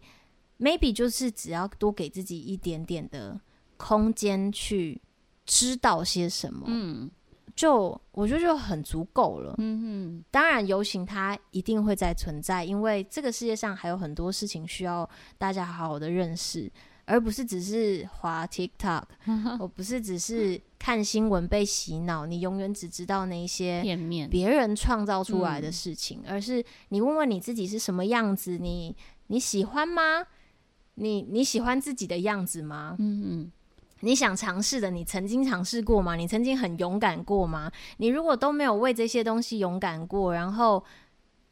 [0.60, 3.40] maybe 就是只要多给自己一点点的
[3.78, 5.02] 空间，去
[5.52, 7.12] 知道些什么，嗯，
[7.54, 9.54] 就我觉得就很足够了。
[9.58, 16.72] 嗯哼，当然游行它一定会再存在，因为这个世界上还有很多事情需要大家好好的认识。
[17.06, 19.04] 而不是只是滑 TikTok，
[19.60, 23.84] 我不是只是看新闻被洗脑，你永远只知道那些
[24.30, 28.96] 别人创造出来的事情，而是你问问你自己是什么样子，你
[29.28, 30.26] 你喜欢吗？
[30.96, 32.96] 你你喜欢自己的样子吗？
[33.00, 33.52] 嗯嗯，
[34.02, 36.16] 你想尝试的，你曾经尝试过吗？
[36.16, 37.72] 你曾经很勇敢过吗？
[37.98, 40.84] 你如果都没有为这些东西勇敢过，然后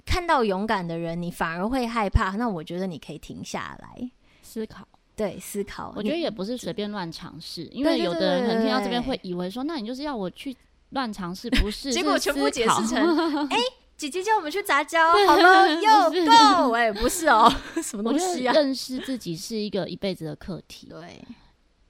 [0.05, 4.87] 看到勇敢的人，你反而会害怕，那我觉得你可以停下来思考。
[5.15, 10.55] 对，思考，我觉得也不是随便乱尝试，因为有的人可能听到这边会以为说，那你就是要我去
[10.91, 11.91] 乱尝试，不是？
[11.93, 12.97] 结果全部解释成，
[13.51, 13.63] 哎、欸，
[13.97, 18.53] 姐姐叫我们去杂交，好了，又够，哎，不是哦， 什么东西啊？
[18.53, 20.87] 认识自己是一个一辈子的课题。
[20.87, 21.21] 对，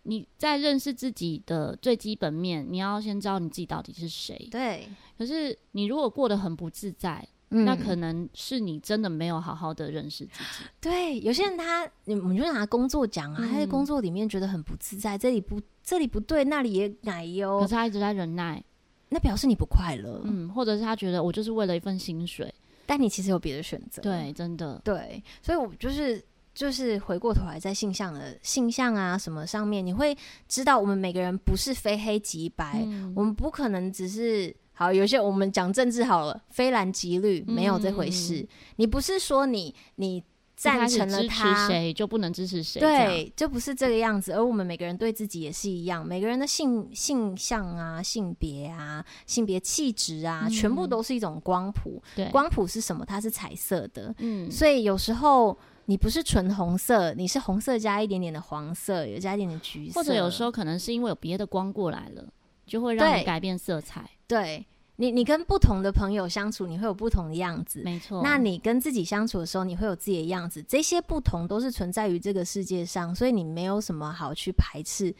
[0.04, 4.48] 你在认识自己的最基本面，你要先知道你自己到底是谁。
[4.52, 7.28] 对，可是你如果过得很不自在。
[7.52, 10.64] 嗯、那可能是你真的没有好好的认识自己。
[10.80, 18.64] 对，有些人他，我们就拿工作讲啊，嗯、他在工作里面觉得很不自在，这里不，这里不对，那里也奶油，可是他一直在忍耐，
[19.10, 20.22] 那表示你不快乐。
[20.26, 22.54] 嗯，或者是他觉得我就是为了一份薪水，
[22.86, 24.00] 但你其实有别的选择。
[24.04, 24.80] 对，真的。
[24.84, 34.56] 对，所以我就是就是回过头来在性向的性向啊什么上面，你会知道我们每个人不是非黑即白，嗯、我们不可能只是。
[34.72, 38.38] 好，有些我们讲政治好了，非蓝即绿，没有这回事。
[38.40, 40.24] 嗯、你不是说你你
[40.56, 42.80] 赞成了他，谁就不能支持谁？
[42.80, 44.32] 对，就不是这个样子。
[44.32, 52.02] 而我们每个人对自己也是一样，每个人的性性向啊、性别啊、性别气质啊，嗯、全部都是一种光谱。
[52.16, 53.04] 对，光谱是什么？
[53.06, 54.16] 它是彩色的。
[54.20, 55.58] 嗯，所以有时候
[55.89, 62.23] 你不是纯红色，你是红色加一点点的黄色，有加一点点橘色，或者有时候可能是因为有别的光过来了。
[62.67, 64.08] 就会让你改变色彩。
[64.28, 64.65] 对，对
[64.97, 67.82] 你，你跟不同的朋友相处，你会有不同的样子。
[67.84, 68.21] 没错。
[68.21, 70.62] 那你跟自己相处的时候，你会有自己的样子。
[70.62, 75.12] 这些不同都是存在于这个世界上，所以你没有什么好去排斥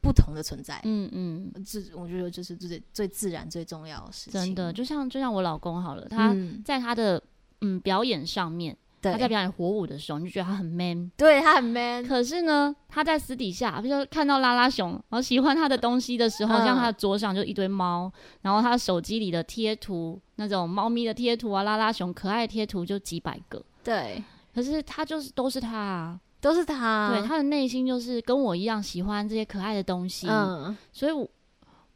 [0.00, 0.80] 不同的存在。
[0.82, 4.32] 嗯嗯，这我觉得就是最最自然、最重要的事情。
[4.32, 7.16] 真的，就像就像我老公好了，他在他的
[7.60, 8.76] 嗯，嗯表演上面。
[9.00, 12.04] 对他在表演火舞的时候，你就觉得他很 man，对他很 man。
[12.06, 18.10] 可是呢，他在私底下，比如说看到拉拉熊，然后喜欢他的东西的时候，嗯、像他的桌上就一堆猫，
[18.42, 23.62] 然后他手机里的贴图，那种猫咪的贴图啊，拉拉熊可爱贴图就几百个。
[23.84, 24.22] 对，
[24.54, 27.10] 可是他就是都是他，啊，都是他。
[27.12, 30.26] 对，他的内心就是跟我一样喜欢这些可爱的东西。
[30.28, 31.28] 嗯，所以我，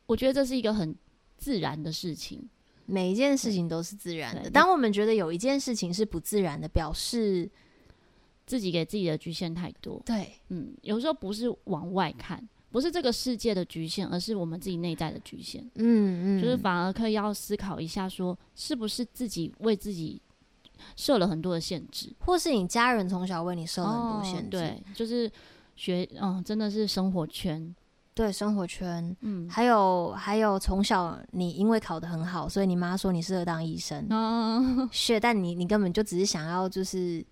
[0.06, 0.94] 我觉得这是一个很
[1.36, 2.48] 自然的事情。
[2.86, 4.50] 每一件事情都是自然的。
[4.50, 7.48] 当我们觉得有一件事情是不自然的，表示
[8.44, 10.02] 自己给自己的局限太多。
[10.04, 15.62] 对，嗯，有时候不是往外看，不是这个世界的局限，而是我们自己内在的局限。
[15.76, 20.20] 嗯嗯，就是反而可以要思考一下，说是不是自己为自己
[20.96, 24.56] 设了很多的限制，或是你家人从小为你设了很多限制。
[24.56, 25.30] 哦，对，就是
[25.76, 27.74] 学，嗯，真的是生活圈。
[28.14, 37.24] 对生活圈，嗯，还有还有，从小你因为考得很好，所以你妈说你适合当医生，嗯，学，但你你根本就只是想要就是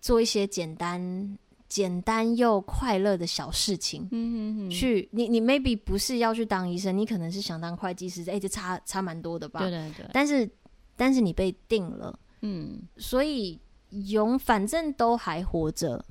[0.00, 4.02] 做一些简单、简单又快乐的小事情。
[4.10, 9.60] 嗯嗯嗯，去你你 maybe 不是要去当医生，你可能是想当会计师，哎、欸，这差差蛮多的吧？
[9.60, 10.06] 对对对。
[10.12, 10.50] 但是
[10.96, 13.60] 但是你被定了，嗯，所以
[13.90, 16.04] 永反正都还活着，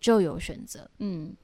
[0.00, 0.86] 就有选择。
[0.98, 1.34] 嗯，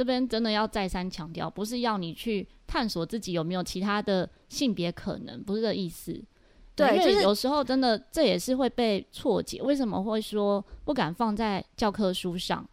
[0.00, 6.18] 这边真的要再三强调，不是要你去探索自己有没有其他的性别可能，不是这意思。
[6.74, 9.60] 对，因为有时候真的这也是会被错解。
[9.60, 12.66] 为什么会说不敢放在教科书上？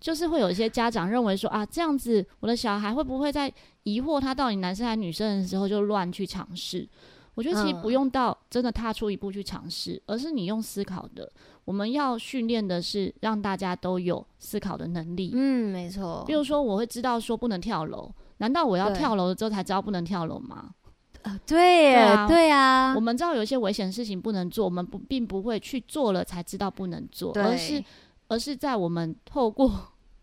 [0.00, 3.52] 就是会有一些家长认为说啊，这样子我的小孩会不会在
[3.82, 6.88] 疑惑他到底男生还是女生的时候就乱去尝试？
[7.34, 11.30] 我觉得其实不用到真的踏出一步去尝试，嗯，而是你用思考的。
[11.70, 15.30] 我们要训练的是让大家都有思考的能力。
[15.32, 16.24] 嗯，没错。
[16.26, 20.74] 比如说，我会知道说不能跳楼，难道我要跳楼了之后才知道不能跳楼吗？
[21.22, 27.80] 呃，对耶，对啊，对啊，我们知道有一些危险事情不能做，我们不并不会去做了才知道不能做，而是
[28.26, 29.70] 而是在我们透过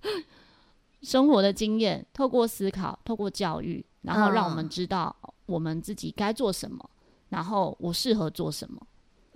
[1.01, 6.91] 生活的经验，透过思考，透过教育，然后让我们知道我们自己该做什么，嗯、
[7.29, 8.81] 然后我适合做什么。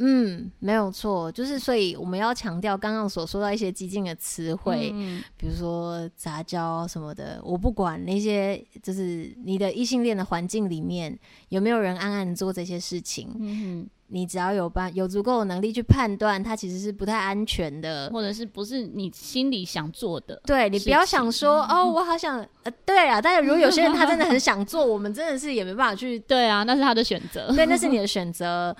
[0.03, 11.17] 嗯，没有错，就是所以我们要强调刚刚所说到一些激进的词汇，嗯，比如说杂交什么的，我不管那些，就是你的异性恋的环境里面
[11.49, 28.75] 有没有人暗暗做这些事情，嗯，你只要有办有足够的能力去判断，它其实是不太安全的，或者是不是你心里想做的，对，你不要想说哦，我好想，呃，对啊，但是如果有些人他真的很 想做，我们真的是也没办法去，对啊，那是他的选择，对，那是你的 选择。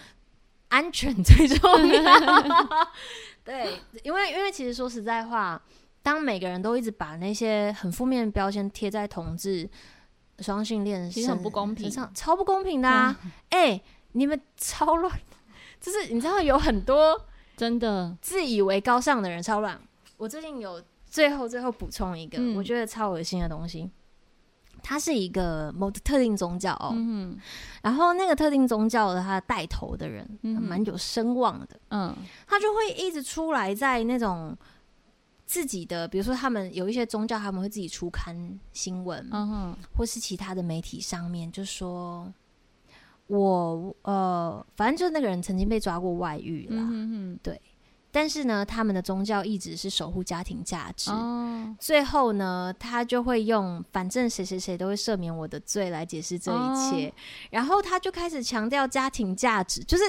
[0.72, 2.14] 安全最重要，
[3.44, 5.62] 对，因为因为其实说实在话，
[6.02, 9.70] 当每个人都一直把那些很负面的标签贴在同志、
[10.40, 13.20] 双性恋，其实很不公平，超不公平的啊！
[13.50, 15.14] 哎、欸，你们超乱，
[15.82, 19.78] 就是你知道有很多真的自以为高尚的人超乱。
[20.16, 23.92] 我最近有最后最后补充一个、嗯，我觉得超恶心的东西。
[24.84, 27.38] 他是一个某特定宗教哦、嗯，
[27.82, 32.16] 然后那个特定宗教的他带头的人，蛮、嗯、有声望的，嗯，
[32.48, 34.58] 他就会一直出来在那种
[35.46, 42.32] 自己的，比如说他们有一些宗教，他们会自己出刊新闻，嗯，或是其他的媒体上面就说，
[43.28, 47.60] 我呃，反正就是那个人曾经被抓过外遇啦，嗯，对。
[48.12, 51.10] 但是呢，他们的宗教一直是守护家庭价值。
[51.10, 51.74] 哦。
[51.80, 57.08] 最后呢，他就会用“反正谁谁谁都会赦免我的罪”来解释这一切。
[57.08, 57.14] 哦。
[57.52, 60.04] 然后他就开始强调家庭价值，就是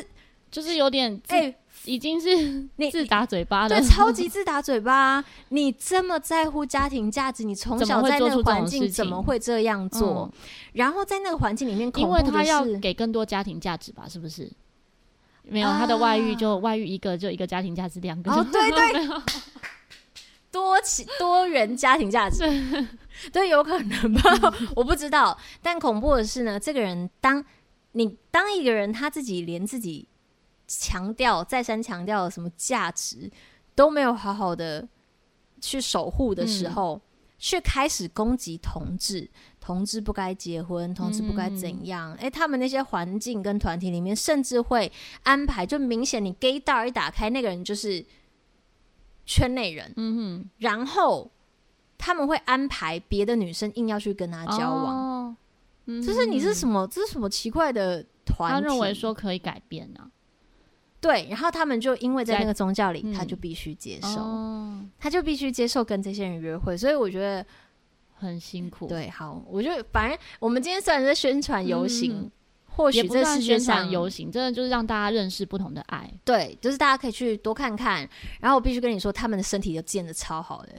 [0.51, 5.25] 就是有点哎、欸，已经是你自打嘴巴的，对，超级自打嘴巴。
[5.51, 10.29] 你这么在乎家庭价值，你从小在那个环境怎么会这样做？
[10.33, 10.39] 嗯。
[10.73, 14.09] 然后在那个环境里面，因为他要给更多家庭价值吧？
[14.09, 14.51] 是不是？
[15.43, 18.31] 没有他的外遇，就外遇一个，就一个家庭价值两个。
[18.31, 19.09] 哦，对对，
[20.51, 22.39] 多起多元家庭价值，
[23.33, 24.23] 对，有可能吧，
[24.77, 25.37] 我不知道。
[25.61, 27.45] 但恐怖的是呢，这个人当
[27.93, 30.07] 你当一个人他自己连自己
[30.67, 33.31] 强调再三强调什么价值
[33.75, 34.87] 都没有好好的
[35.61, 37.01] 去守护的时候，
[37.39, 39.31] 却、嗯、开始攻击同志。
[39.65, 42.11] 同志不该结婚，同志不该怎样？
[42.15, 44.91] 哎、嗯欸，他们那些环境跟团体里面，甚至会
[45.23, 48.05] 安排，就明显你 gaydar 一打开，那个人就是
[49.25, 49.93] 圈内人。
[49.97, 51.31] 嗯哼，然后
[51.97, 54.97] 他们会安排别的女生硬要去跟他交往。
[54.97, 55.37] 哦，
[55.87, 56.85] 嗯，就是你是什么？
[56.89, 58.61] 这是什么奇怪的团体？
[58.61, 60.11] 他认为说可以改变呢、啊？
[61.01, 66.77] 对，然后他们就因为在那个宗教里，嗯、他就必须接受、哦，他就必须接受跟这些人约会。
[66.77, 67.47] 所以我觉得。
[68.27, 72.31] 很辛苦，对，好，我觉得反正我们今天虽然在宣传游行，嗯、
[72.67, 78.09] 或许这是宣传游行，真的就是让大家认识不同的爱，对，就是大家可以去多看看。
[78.41, 80.73] 然后我必须跟你说，他们的身体都健得超好的，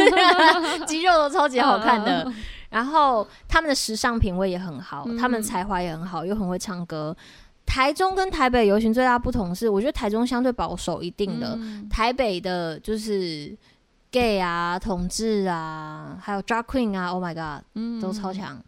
[0.86, 2.24] 肌肉都超级好看的。
[2.24, 2.34] Uh,
[2.70, 7.14] 然后他们的时尚品味也很好，嗯、他们才华也很好，又很会唱歌。
[7.66, 13.56] 台中跟台北游行最大不同是，我觉得台中相对保守一定的，嗯、台北的就是。
[14.12, 18.62] Gay 啊，同志啊，还有 drag queen 啊，Oh my god，嗯，都超强，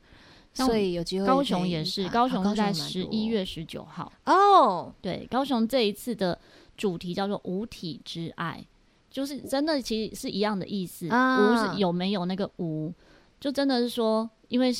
[0.55, 1.27] 所以有机会。
[1.27, 4.93] 高雄也是，高雄是在十一月十九号哦。
[5.03, 6.37] 对，高雄这一次的
[6.77, 8.65] 主题叫做“无体之爱”，
[9.11, 11.09] 就是真的其实是一样的意思。
[11.11, 12.91] 啊、无是有没有那个无，
[13.39, 14.73] 就真的是说，因为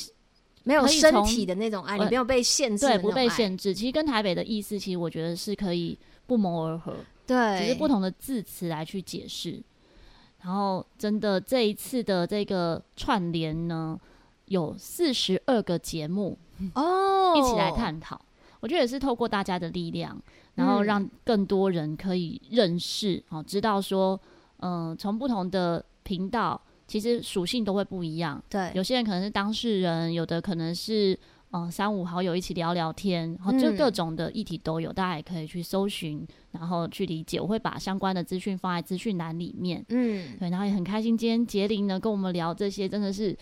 [0.63, 3.71] 没有身体的那种爱，你没有被限制，对，不被限制。
[3.71, 5.95] 其实跟台北的意思，其实我觉得是可以
[6.25, 6.95] 不谋而合，
[7.27, 9.61] 对，只是不同的字词来去解释。
[10.45, 13.99] 然后，真的这一次的这个串联呢，
[14.45, 16.37] 有四十二个节目
[16.75, 18.21] 哦，一起来探讨。
[18.59, 20.15] 我觉得也是透过大家的力量，
[20.53, 24.19] 然后让更多人可以认识，哦，知道说，
[24.59, 28.39] 嗯、呃，从不同的频道，其实属性都会不一样。
[28.47, 31.19] 对，有些人可能是当事人，有的可能是嗯、
[31.63, 37.39] 呃、三五好友一起聊聊天，然后就各种的议题都有，嗯、大家也可以去搜寻，然后去理解。
[37.39, 39.85] 我会把相关的资讯放在资讯栏里面。
[39.89, 43.37] 嗯，对，然后也很开心，今天杰林呢跟我们聊这些，真的是。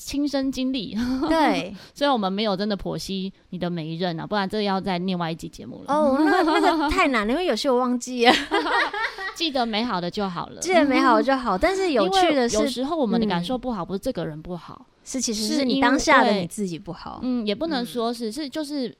[0.00, 0.96] 亲身经历，
[1.28, 5.92] 对， 虽然我们没有真的剖析你的每一任啊，不然这要在另外一集节目了。
[5.92, 8.32] 哦，那那个 太难了，因为有些我忘记了。
[9.34, 11.58] 记得美好的就好了，记得美好的就好。
[11.58, 17.20] 但是有趣的是，有时候我们的感受不好，不是这个人不好，是其实是你当下的你自己不好。
[17.22, 18.94] 嗯，也不能说是，是就是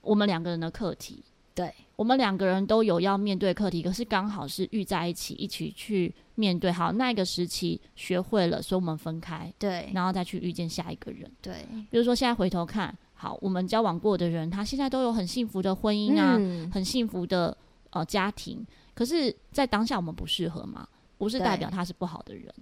[0.00, 1.22] 我们两个人的课题。
[1.54, 6.72] 对，我们两个人都有要面对课题，可是刚好是遇在一起，一起去面对。
[6.72, 9.52] 好，那个时期学会了，所以我们分开。
[9.56, 11.30] 对，然后再去遇见下一个人。
[11.40, 17.56] 对，比如说现在回头看，好，我们交往过的人，他现在都有很幸福的婚姻啊，嗯、很幸福的
[17.90, 18.66] 呃家庭。
[18.92, 20.88] 可是，在当下我们不适合嘛？
[21.16, 22.52] 不是代表他是不好的人。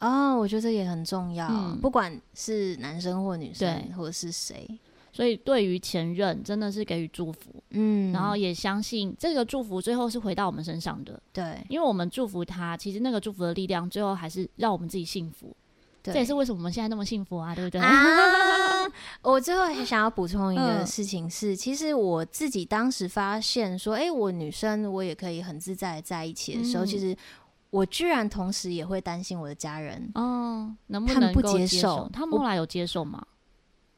[0.00, 3.96] 哦，我觉得这也很重要，嗯、不管是男生或女生，对。
[3.96, 4.68] 或者是谁。
[5.12, 15.54] 所以，对于前任，真的是给予祝福，嗯，然后也相信这个祝福最后是回到我们身上的，对，因为我们祝福他，其实那个祝福的力量，最后还是让我们自己幸福，
[16.00, 17.80] 对，这也是为什么我们现在那么幸福啊，对不对？
[17.80, 18.86] 啊、
[19.22, 27.16] 我最后还想要补充一个事情是，嗯、其实我自己当时发现说，哎、欸，我女生我也可以很自在在一起的时候，嗯、其实
[27.70, 32.08] 我居然同时也会担心我的家人，哦，能不能不接受？
[32.12, 33.24] 他们后来有接受吗？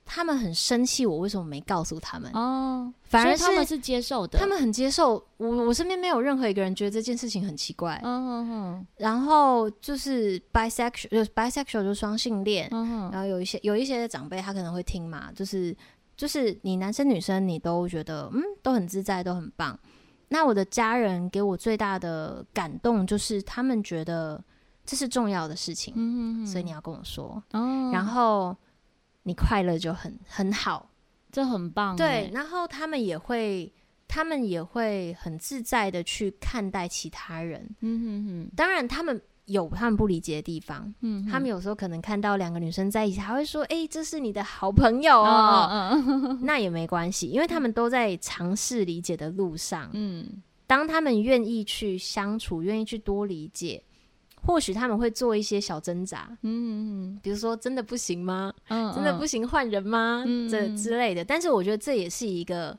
[0.04, 2.30] 他们很生气，我为什么没告诉他们？
[2.34, 5.14] 哦，反而是他们是接受的，他们很接受。
[5.38, 7.98] 我我身边没有任何一个人觉得这件事情很奇怪。
[8.02, 8.86] 嗯嗯嗯。
[8.96, 12.68] 然后就是 bisexual，就是 bisexual 就是双性恋。
[12.72, 13.10] 嗯。
[13.10, 15.74] 然后有一些有一些长辈他可能会听嘛，就是
[16.16, 19.78] 就是你男生女生你都觉得嗯都很自在都很棒。
[20.32, 24.42] 那我的家人给我最大的感动就是他们觉得
[24.84, 27.40] 这是重要的事情，嗯嗯，所以你要跟我说。
[27.52, 27.90] 哦。
[27.92, 28.56] 然后。
[29.24, 30.90] 你快乐就很很好，
[31.30, 31.94] 这很棒。
[31.94, 33.72] 对，然后他们也会，
[34.08, 37.64] 他们也会很自在的去看待其他人。
[37.82, 38.50] 嗯哼哼。
[38.56, 40.92] 当然，他们有他们不理解的地方。
[41.00, 41.26] 嗯。
[41.26, 46.40] 他们有时候可能看到两个女生在一起，还会说：“哎，这是你的好朋友哦。”嗯。
[46.42, 49.90] 那也没关系，因为他们都在尝试理解的路上。
[49.92, 50.42] 嗯。
[50.66, 53.82] 当他们愿意去相处，愿意去多理解。
[54.44, 58.52] 或许他们会做一些小挣扎，嗯，比如说真的不行吗？
[58.70, 60.24] 嗯，真的不行换人吗？
[60.26, 61.24] 嗯，这之类的。
[61.24, 62.76] 但是我觉得这也是一个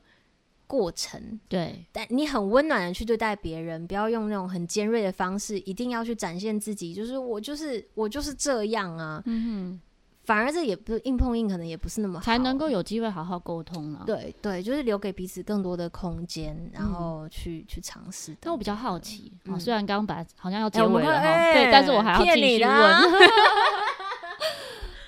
[0.66, 1.84] 过程，对。
[1.92, 9.22] 但你很温暖的去对待别人，不要用那种很尖锐的方式，一定要去展现自己，就是我就是我就是这样啊。
[9.26, 9.80] 嗯哼。
[10.24, 14.04] 反而这也不是硬碰硬，可能也不是那么好，才能够有机会好好沟通了。
[14.06, 18.34] 对对，就是留给彼此更多的空间，然后去、嗯、去尝试。
[18.40, 22.70] 但我比较好奇，嗯、虽然刚刚把好像要结尾了哈，欸、对，但是我还要继续问。
[22.70, 23.02] 啊、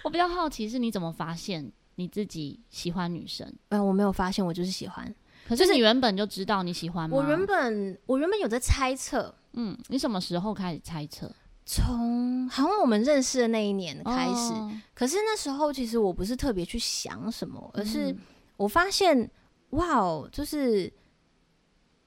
[0.05, 3.51] 我比较好奇是你怎么发现你自己喜欢女生？
[3.71, 5.15] 嗯，我没有发现，我就是喜欢。
[5.49, 7.17] 可是你原本就知道你喜欢吗？
[7.17, 9.35] 我原本我原本有在猜测。
[9.53, 11.31] 嗯，你什么时候开始猜测？
[11.65, 18.15] 从好像我们认识的那一年开始，哦、可是那时候其实我不是特别去想什么，而是
[18.57, 19.31] 我发现，嗯、
[19.71, 20.93] 哇哦，就是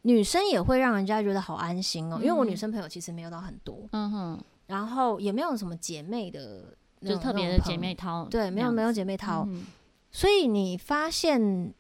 [0.04, 2.18] 女生也会让人家觉得好安心哦。
[2.20, 9.66] 嗯、因为我女生朋友其实没有到很多，嗯哼，然后也没有什么姐妹的，就特别的姐妹淘，对，没有没有姐妹淘，嗯、
[10.10, 11.74] 所以你发现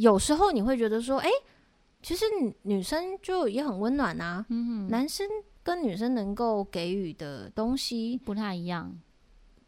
[0.00, 1.34] 有时候你会觉得说，哎、欸，
[2.02, 2.24] 其实
[2.62, 5.26] 女生就也很温暖啊，嗯，男生。
[5.62, 8.98] 跟女生能够给予的东西不太一样，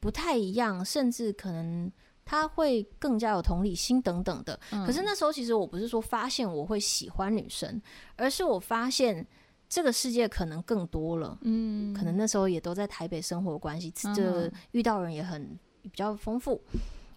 [0.00, 1.92] 不太一样，甚至可能
[2.24, 4.58] 他会更加有同理心等等的。
[4.70, 7.80] 嗯、可是那时候，其实我不是说发现我会喜欢女生，
[8.16, 9.24] 而是我发现
[9.68, 11.36] 这个世界可能更多了。
[11.42, 15.46] 嗯，可能那时候也都在台北生活关系，这遇到人也很
[15.82, 16.58] 比较丰富。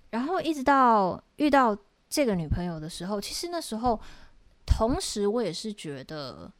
[0.09, 1.76] 然后一直到遇到
[2.16, 3.99] 这个女朋友的时候，其实那时候
[4.66, 6.53] 同时我也是觉得。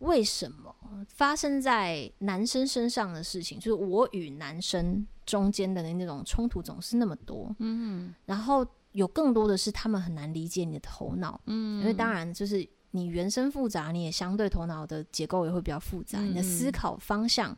[0.00, 0.74] 为什么
[1.08, 7.54] 发生在男生身上的事情，就是我与男生中间的那种冲突总是那么多？
[7.60, 17.56] 嗯，然后有更多的是他们很难理解你的头脑，嗯，因为当然就是你原生复杂，你也相对头脑的结构也会比较复杂，嗯、你的思考方向、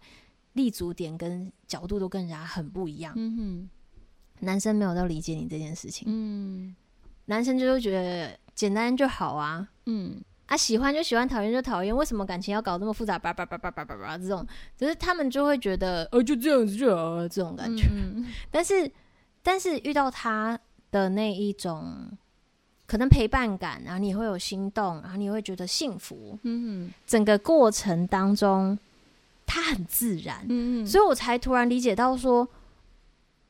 [0.52, 3.12] 立足点跟角度都跟人家很不一样。
[4.40, 6.74] 男生没有到理解你这件事情，嗯，
[7.26, 10.20] 男生就会觉得简单就好啊，嗯。
[10.46, 13.18] 啊，喜欢就喜欢，讨厌就讨厌，为什么感情要搞这么复杂？
[13.18, 17.88] 叭叭叭叭叭叭叭，这种，就是他们就会觉得，呃，就这样子就好了，这种感觉。
[18.48, 18.88] 但是，
[19.42, 20.56] 但是遇到他
[20.92, 22.08] 的那一种，
[22.86, 26.38] 可能陪伴感，然后你会有心动，然后你会觉得幸福。
[26.44, 28.78] 嗯，整个过程当中，
[29.44, 30.46] 它很自然，
[30.86, 32.46] 所以我才突然理解到说，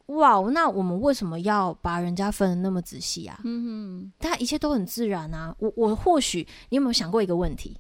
[0.07, 3.41] 哇，那我们为什么要把人家分的那么仔细啊？
[3.45, 5.55] 嗯哼，他一切都很自然啊。
[5.59, 7.77] 我我或许你有没有想过一个问题？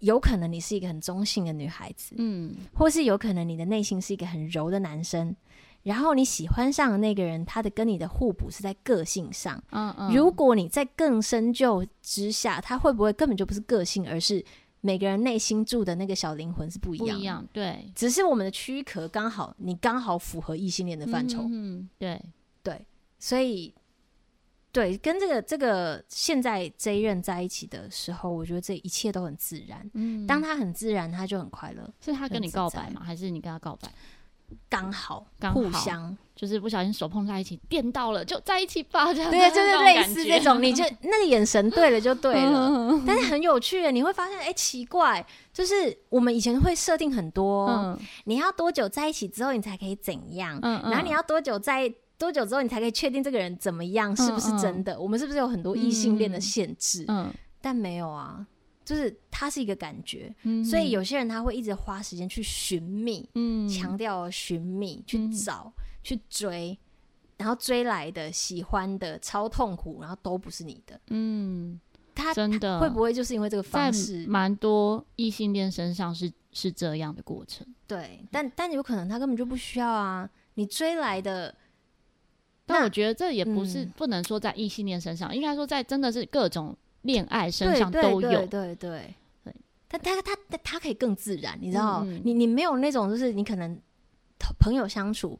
[0.00, 5.34] 有可能你是一个很中性的女孩子，嗯，或是有可能你的内心是一个很柔的男生，
[5.82, 10.14] 然后你喜欢上的那个人，他的跟你的互补是在个性上，嗯嗯。
[10.14, 14.44] 如果你在更深究之下，他会不会根本就不是个性，而是
[14.84, 22.20] 每个人内心住的那个小灵魂是不一样，不一样，对，只是我们的躯壳刚好，你刚好符合异性恋的范畴，嗯，对
[22.62, 22.84] 对，
[23.18, 23.74] 所以。
[24.74, 29.88] 对，跟这个这个现在这一任在一起的时候，我觉得这一切都很自然。
[29.94, 31.88] 嗯，当他很自然，他就很快乐。
[32.00, 33.00] 是他跟你告白吗？
[33.04, 33.88] 还是你跟他告白？
[34.68, 39.12] 刚好，刚好互相就是不小心手碰在一起，电到了，就在一起吧。
[39.14, 43.00] 这样对，就是类似这种，你就 那个眼神对了就对了。
[43.06, 50.58] 但是很有趣，你会发现，哎，奇怪，就是我们以前会设定很多，嗯，你要多久在一起之后你才可以怎样？
[50.62, 51.92] 嗯，然后你要多久在。
[52.16, 54.98] 多久之后你才可以确定这个人怎么样，是不是真的？
[54.98, 57.04] 我们是不是有很多异性恋的限制？
[57.08, 58.46] 嗯，嗯但没有啊，
[58.84, 66.78] 就是它是一个感觉，嗯、所以有些人他会一直花时间去寻觅，嗯，强调寻觅，去找，嗯、去追，
[67.38, 71.80] 然后追来的喜欢的超痛苦，然后都不是你的，嗯，
[72.14, 72.78] 他真的。
[72.78, 77.66] 会不会就是因为这个方式，蛮多异性恋身上是是这样的过程？
[77.86, 81.54] 对，但但有可能他根本就不需要啊，你追来的。
[82.66, 86.74] 但我觉得这也不是不能说在异性恋身上，嗯、应该说在真的是各种
[87.04, 88.46] 恋爱身上都有。
[88.46, 89.14] 对对对
[89.88, 92.02] 但他他他他可以更自然，你知道？
[92.04, 93.78] 嗯、你你没有那种就是你可能
[94.58, 95.38] 朋友相处，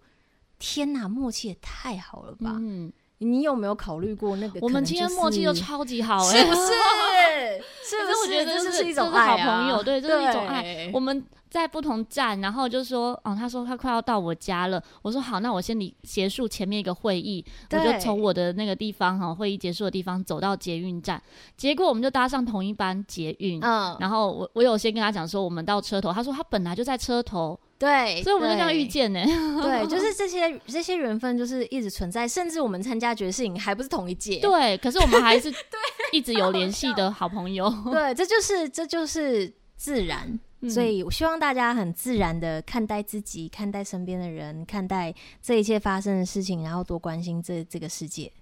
[0.61, 2.55] 天哪，默契也太好了吧？
[2.61, 4.61] 嗯，你有没有考虑过那个？
[4.63, 6.61] 我们今天默契都超级好，欸，是不是？
[7.83, 8.13] 是不是？
[8.23, 10.91] 我觉得这是一种好朋友，对，这是一种爱。
[10.93, 11.25] 我们。
[11.55, 14.83] 在不同站，然后就说，哦，他说他快要到我家了。
[15.03, 21.23] 我说好，那我先离结束前面一个会议，我就从我的那个地方哈，会议结束的地方走到捷运站。
[21.57, 26.13] 结果我们就搭上同一班捷运，嗯，然后我我有先跟他讲说，我们到车头。
[26.13, 29.25] 他说他本来就在车头，对，所以我们就这样遇见呢。
[29.63, 35.79] 对， 就是这些这些缘分就是一直存在，甚至我们参加觉醒还不是同一届，对，可是我们还是 对
[36.11, 37.71] 一直有联系的好朋友。
[37.91, 40.39] 对，这就是这就是自然。
[40.69, 48.33] 所以，我希望大家很自然的看待自己，看待身边的人，看待这一切发生的事情，然后多关心这这个世界。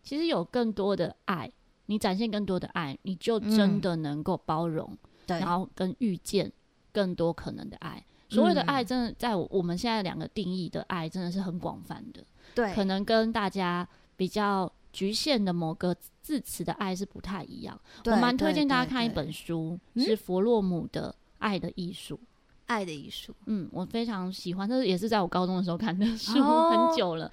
[0.00, 1.50] 其实有更多的爱，
[1.86, 6.52] 你展现更多的爱，你就真的能够包容，嗯、对，然后跟遇见
[6.92, 8.04] 更多可能的爱。
[8.28, 12.24] 所谓的爱，真的在我们现在两个定义的爱，真的是很广泛的。
[12.54, 17.80] 对，可能跟大家比较局限的某个字词的爱是不太一样。
[18.04, 21.14] 我蛮推荐大家看一本书，是弗洛姆的。
[21.42, 22.20] 爱的艺术，
[22.66, 27.28] 爱的艺术，嗯，我非常喜欢，这也是在我高中的时候看的书，哦、很久了。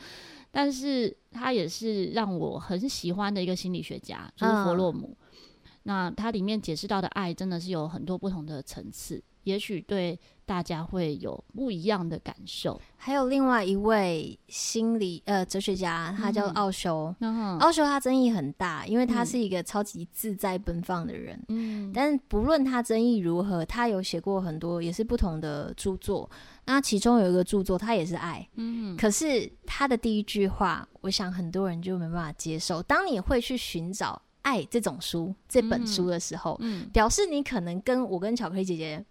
[0.49, 5.15] 但是他也是让我很喜欢的一个心理学家，就是弗洛姆。
[5.15, 5.37] 嗯、
[5.83, 9.21] 那他里面解释到的爱，真的是有很多不同的层次。
[9.43, 12.79] 也许对大家会有不一样的感受。
[12.97, 17.13] 还有另外一位心理呃哲学家，他叫奥修。
[17.19, 21.39] 嗯、奥修他争议很大，因为他是一个超级自在奔放的人。
[21.47, 26.29] 嗯，但不论他争议如何，他有写过很多也是不同的著作。
[26.65, 28.47] 那其中有一个著作，他也是爱。
[28.55, 32.83] 嗯，可是他的第一句话，我想很多人就没办法接受。
[32.83, 39.05] 当你会去寻找爱这种书这本书的时候，嗯，嗯表示你可能跟我跟巧克力姐姐。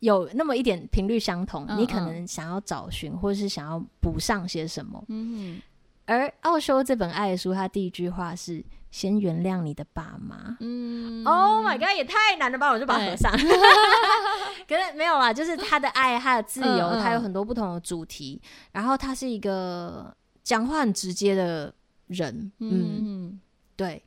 [0.00, 5.02] 有那么一点频率相同，嗯嗯，你可能想要找寻，或者是想要补上些什么。
[5.08, 5.60] 嗯，
[6.04, 10.56] 而奥修这本爱的书，他第一句话是“先原谅你的爸妈”。
[10.60, 12.70] 嗯，Oh my god，也太难了吧！
[12.70, 13.32] 我就把它合上。
[14.68, 18.40] 可是没有啦，就是他的爱，他的自由，他、有很多不同的主题。
[18.72, 21.72] 然后他是一个讲话很直接的
[22.08, 22.52] 人。
[22.58, 23.40] 嗯，嗯
[23.74, 24.02] 对，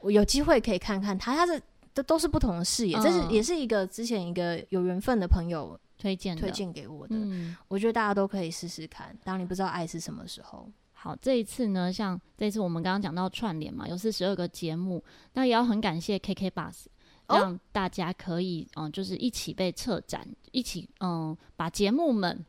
[0.00, 1.62] 我有机会可以看看他，他是。
[1.94, 7.16] 这都是不同的视野，这是也是一个之前一个有缘分的朋友推荐推荐给我的。
[7.16, 9.16] 嗯，我觉得大家都可以试试看。
[9.24, 16.86] 当你不知道爱是什么时候，好，这一次呢，像这一次我们刚刚讲到串联嘛，有四十二个节目，那也要很感谢 KK Bus，
[17.26, 22.44] 让大家可以嗯、呃，就是一起被策展，一起嗯、呃，把节目们。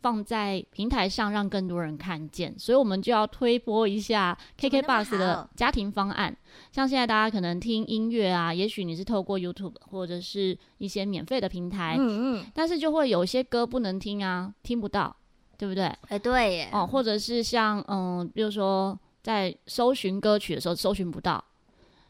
[0.00, 6.36] 放在平台上，让更多人看见，所以我们就要推播一下 KKBOX 的家庭方案。
[6.70, 15.14] 像现在大家可能听音乐啊，也许你是透过 YouTube 或者是一些免费的平台，嗯嗯，但是就会有一些歌不能听啊，听不到，
[15.58, 15.84] 对不对？
[15.84, 21.42] 哎、欸，对耶，哦，或者是像嗯，比如说在搜寻歌曲的时候搜寻不到，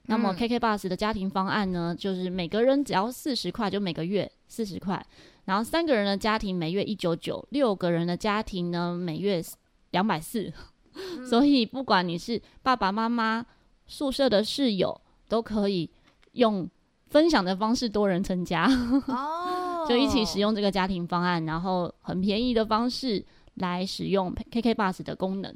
[0.03, 5.05] 嗯、那么 KKBOX 的家庭方案呢，就是每个人只要四十块，就每个月四十块。
[5.47, 9.42] 然后三个人的家庭每月一九九，六个人的家庭呢每月
[9.90, 10.53] 两百四。
[11.28, 13.44] 所以不管你是爸爸妈妈、
[13.86, 15.88] 宿舍的室友，都可以
[16.32, 16.68] 用
[17.09, 18.66] 分享的方式多人成家
[19.09, 23.24] 哦，就一起使用这个家庭方案，然后很便宜的方式
[23.55, 25.55] 来使用 KK Bus 的功能。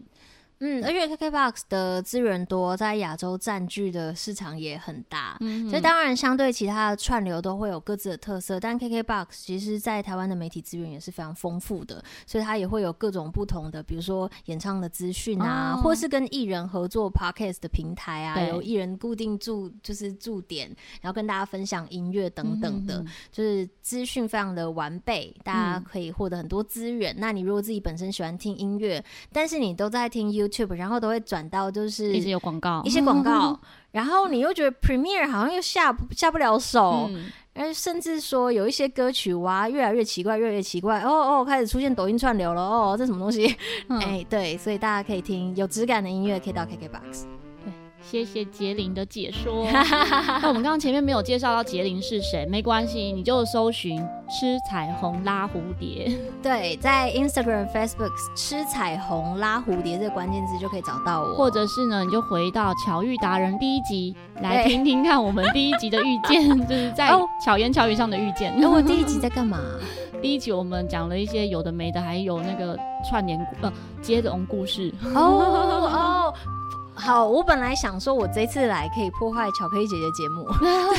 [0.61, 20.69] 嗯，而且 KKBOX 的资源多，在亚洲占据的市场也很大，嗯，所以当然相对其他的串流都会有各自的特色，但 KKBOX 其实在台湾的媒体资源也是非常丰富的，所以它也会有各种不同的，比如说演唱的资讯啊，哦、或是跟艺人合作 Podcast 的平台啊，有艺人固定驻就是驻点，
[21.01, 23.03] 然后跟大家分享音乐等等的，
[23.33, 27.15] 就是资讯非常的完备，大家可以获得很多资源。
[27.15, 29.03] 嗯、那你如果自己本身喜欢听音乐，
[29.33, 30.50] 但是你都在听 YouTube。
[30.51, 33.59] YouTube, 然后都会转到就是一直有广告，一些广告，
[33.93, 37.09] 然后你又觉得 Premiere 好像又下下不了手，
[37.55, 43.57] 而、嗯、甚至说有一些歌曲哇越来越奇怪，越来越奇怪，哦哦，开始出现抖音串流了，哦，这什么东西？
[43.89, 47.40] 嗯、哎，对，所以大家可以听有质感的音乐，可以到 KKBOX。
[48.03, 49.67] 谢谢杰林的解说。
[50.43, 53.99] 那我们刚刚前面没有介绍到杰林是谁，没关系，你就搜寻
[54.29, 56.11] “吃彩虹拉蝴蝶”。
[56.43, 61.35] 对，在 Instagram、Facebook“ 吃彩虹拉蝴蝶”这个关键字就可以找到我。
[61.35, 67.11] 或者是呢，你就回到巧遇达人第一集来听听看我们第一集的遇见， 就是在
[67.45, 68.53] 巧言巧语上的遇见。
[68.59, 69.61] 那我第一集在干嘛？
[70.21, 72.77] 第一集我们讲了一些有的没的，还有那个
[73.09, 73.73] 串联呃
[74.03, 74.93] 接龙故事。
[75.15, 76.35] 哦哦。
[77.01, 80.47] 好，我本来想说，我这次来可以破坏巧克力姐姐节目。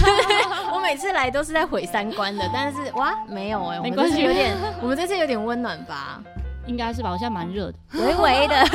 [0.73, 6.19] 我每次来都是在毁三观的，但是哇，没有哎、欸，没关系，有点，我们这次有点温暖吧？
[6.65, 7.11] 应该是吧？
[7.11, 8.65] 我现在蛮热的，微微的。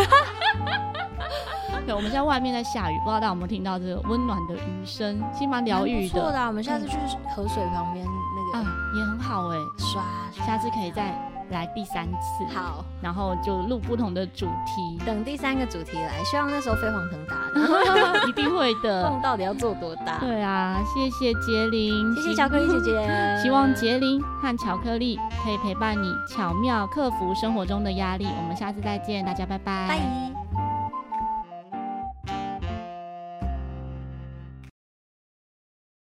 [1.85, 6.20] 对，我们现在外面在下雨，不知道大家有没有听到这个温暖的雨声，其实蛮疗愈的。
[6.20, 6.97] 错的，我们下次去
[7.35, 10.03] 河水旁边那个、啊、也很好哎、欸，刷，
[10.33, 11.36] 刷，下次可以再。
[11.51, 19.09] 来第三次，好，然后就录不同的主题，等第三个主题来，希望那时候飞黄腾达的， 一定会的。
[19.09, 20.18] 梦到底要做多大？
[20.18, 23.07] 对啊，谢谢杰林，谢谢巧克力姐姐，
[23.42, 28.26] 希望杰林和巧克力可以陪伴你巧妙克服生活中的压力。
[28.26, 29.88] 我们下次再见，大家拜拜。
[29.88, 30.65] 拜。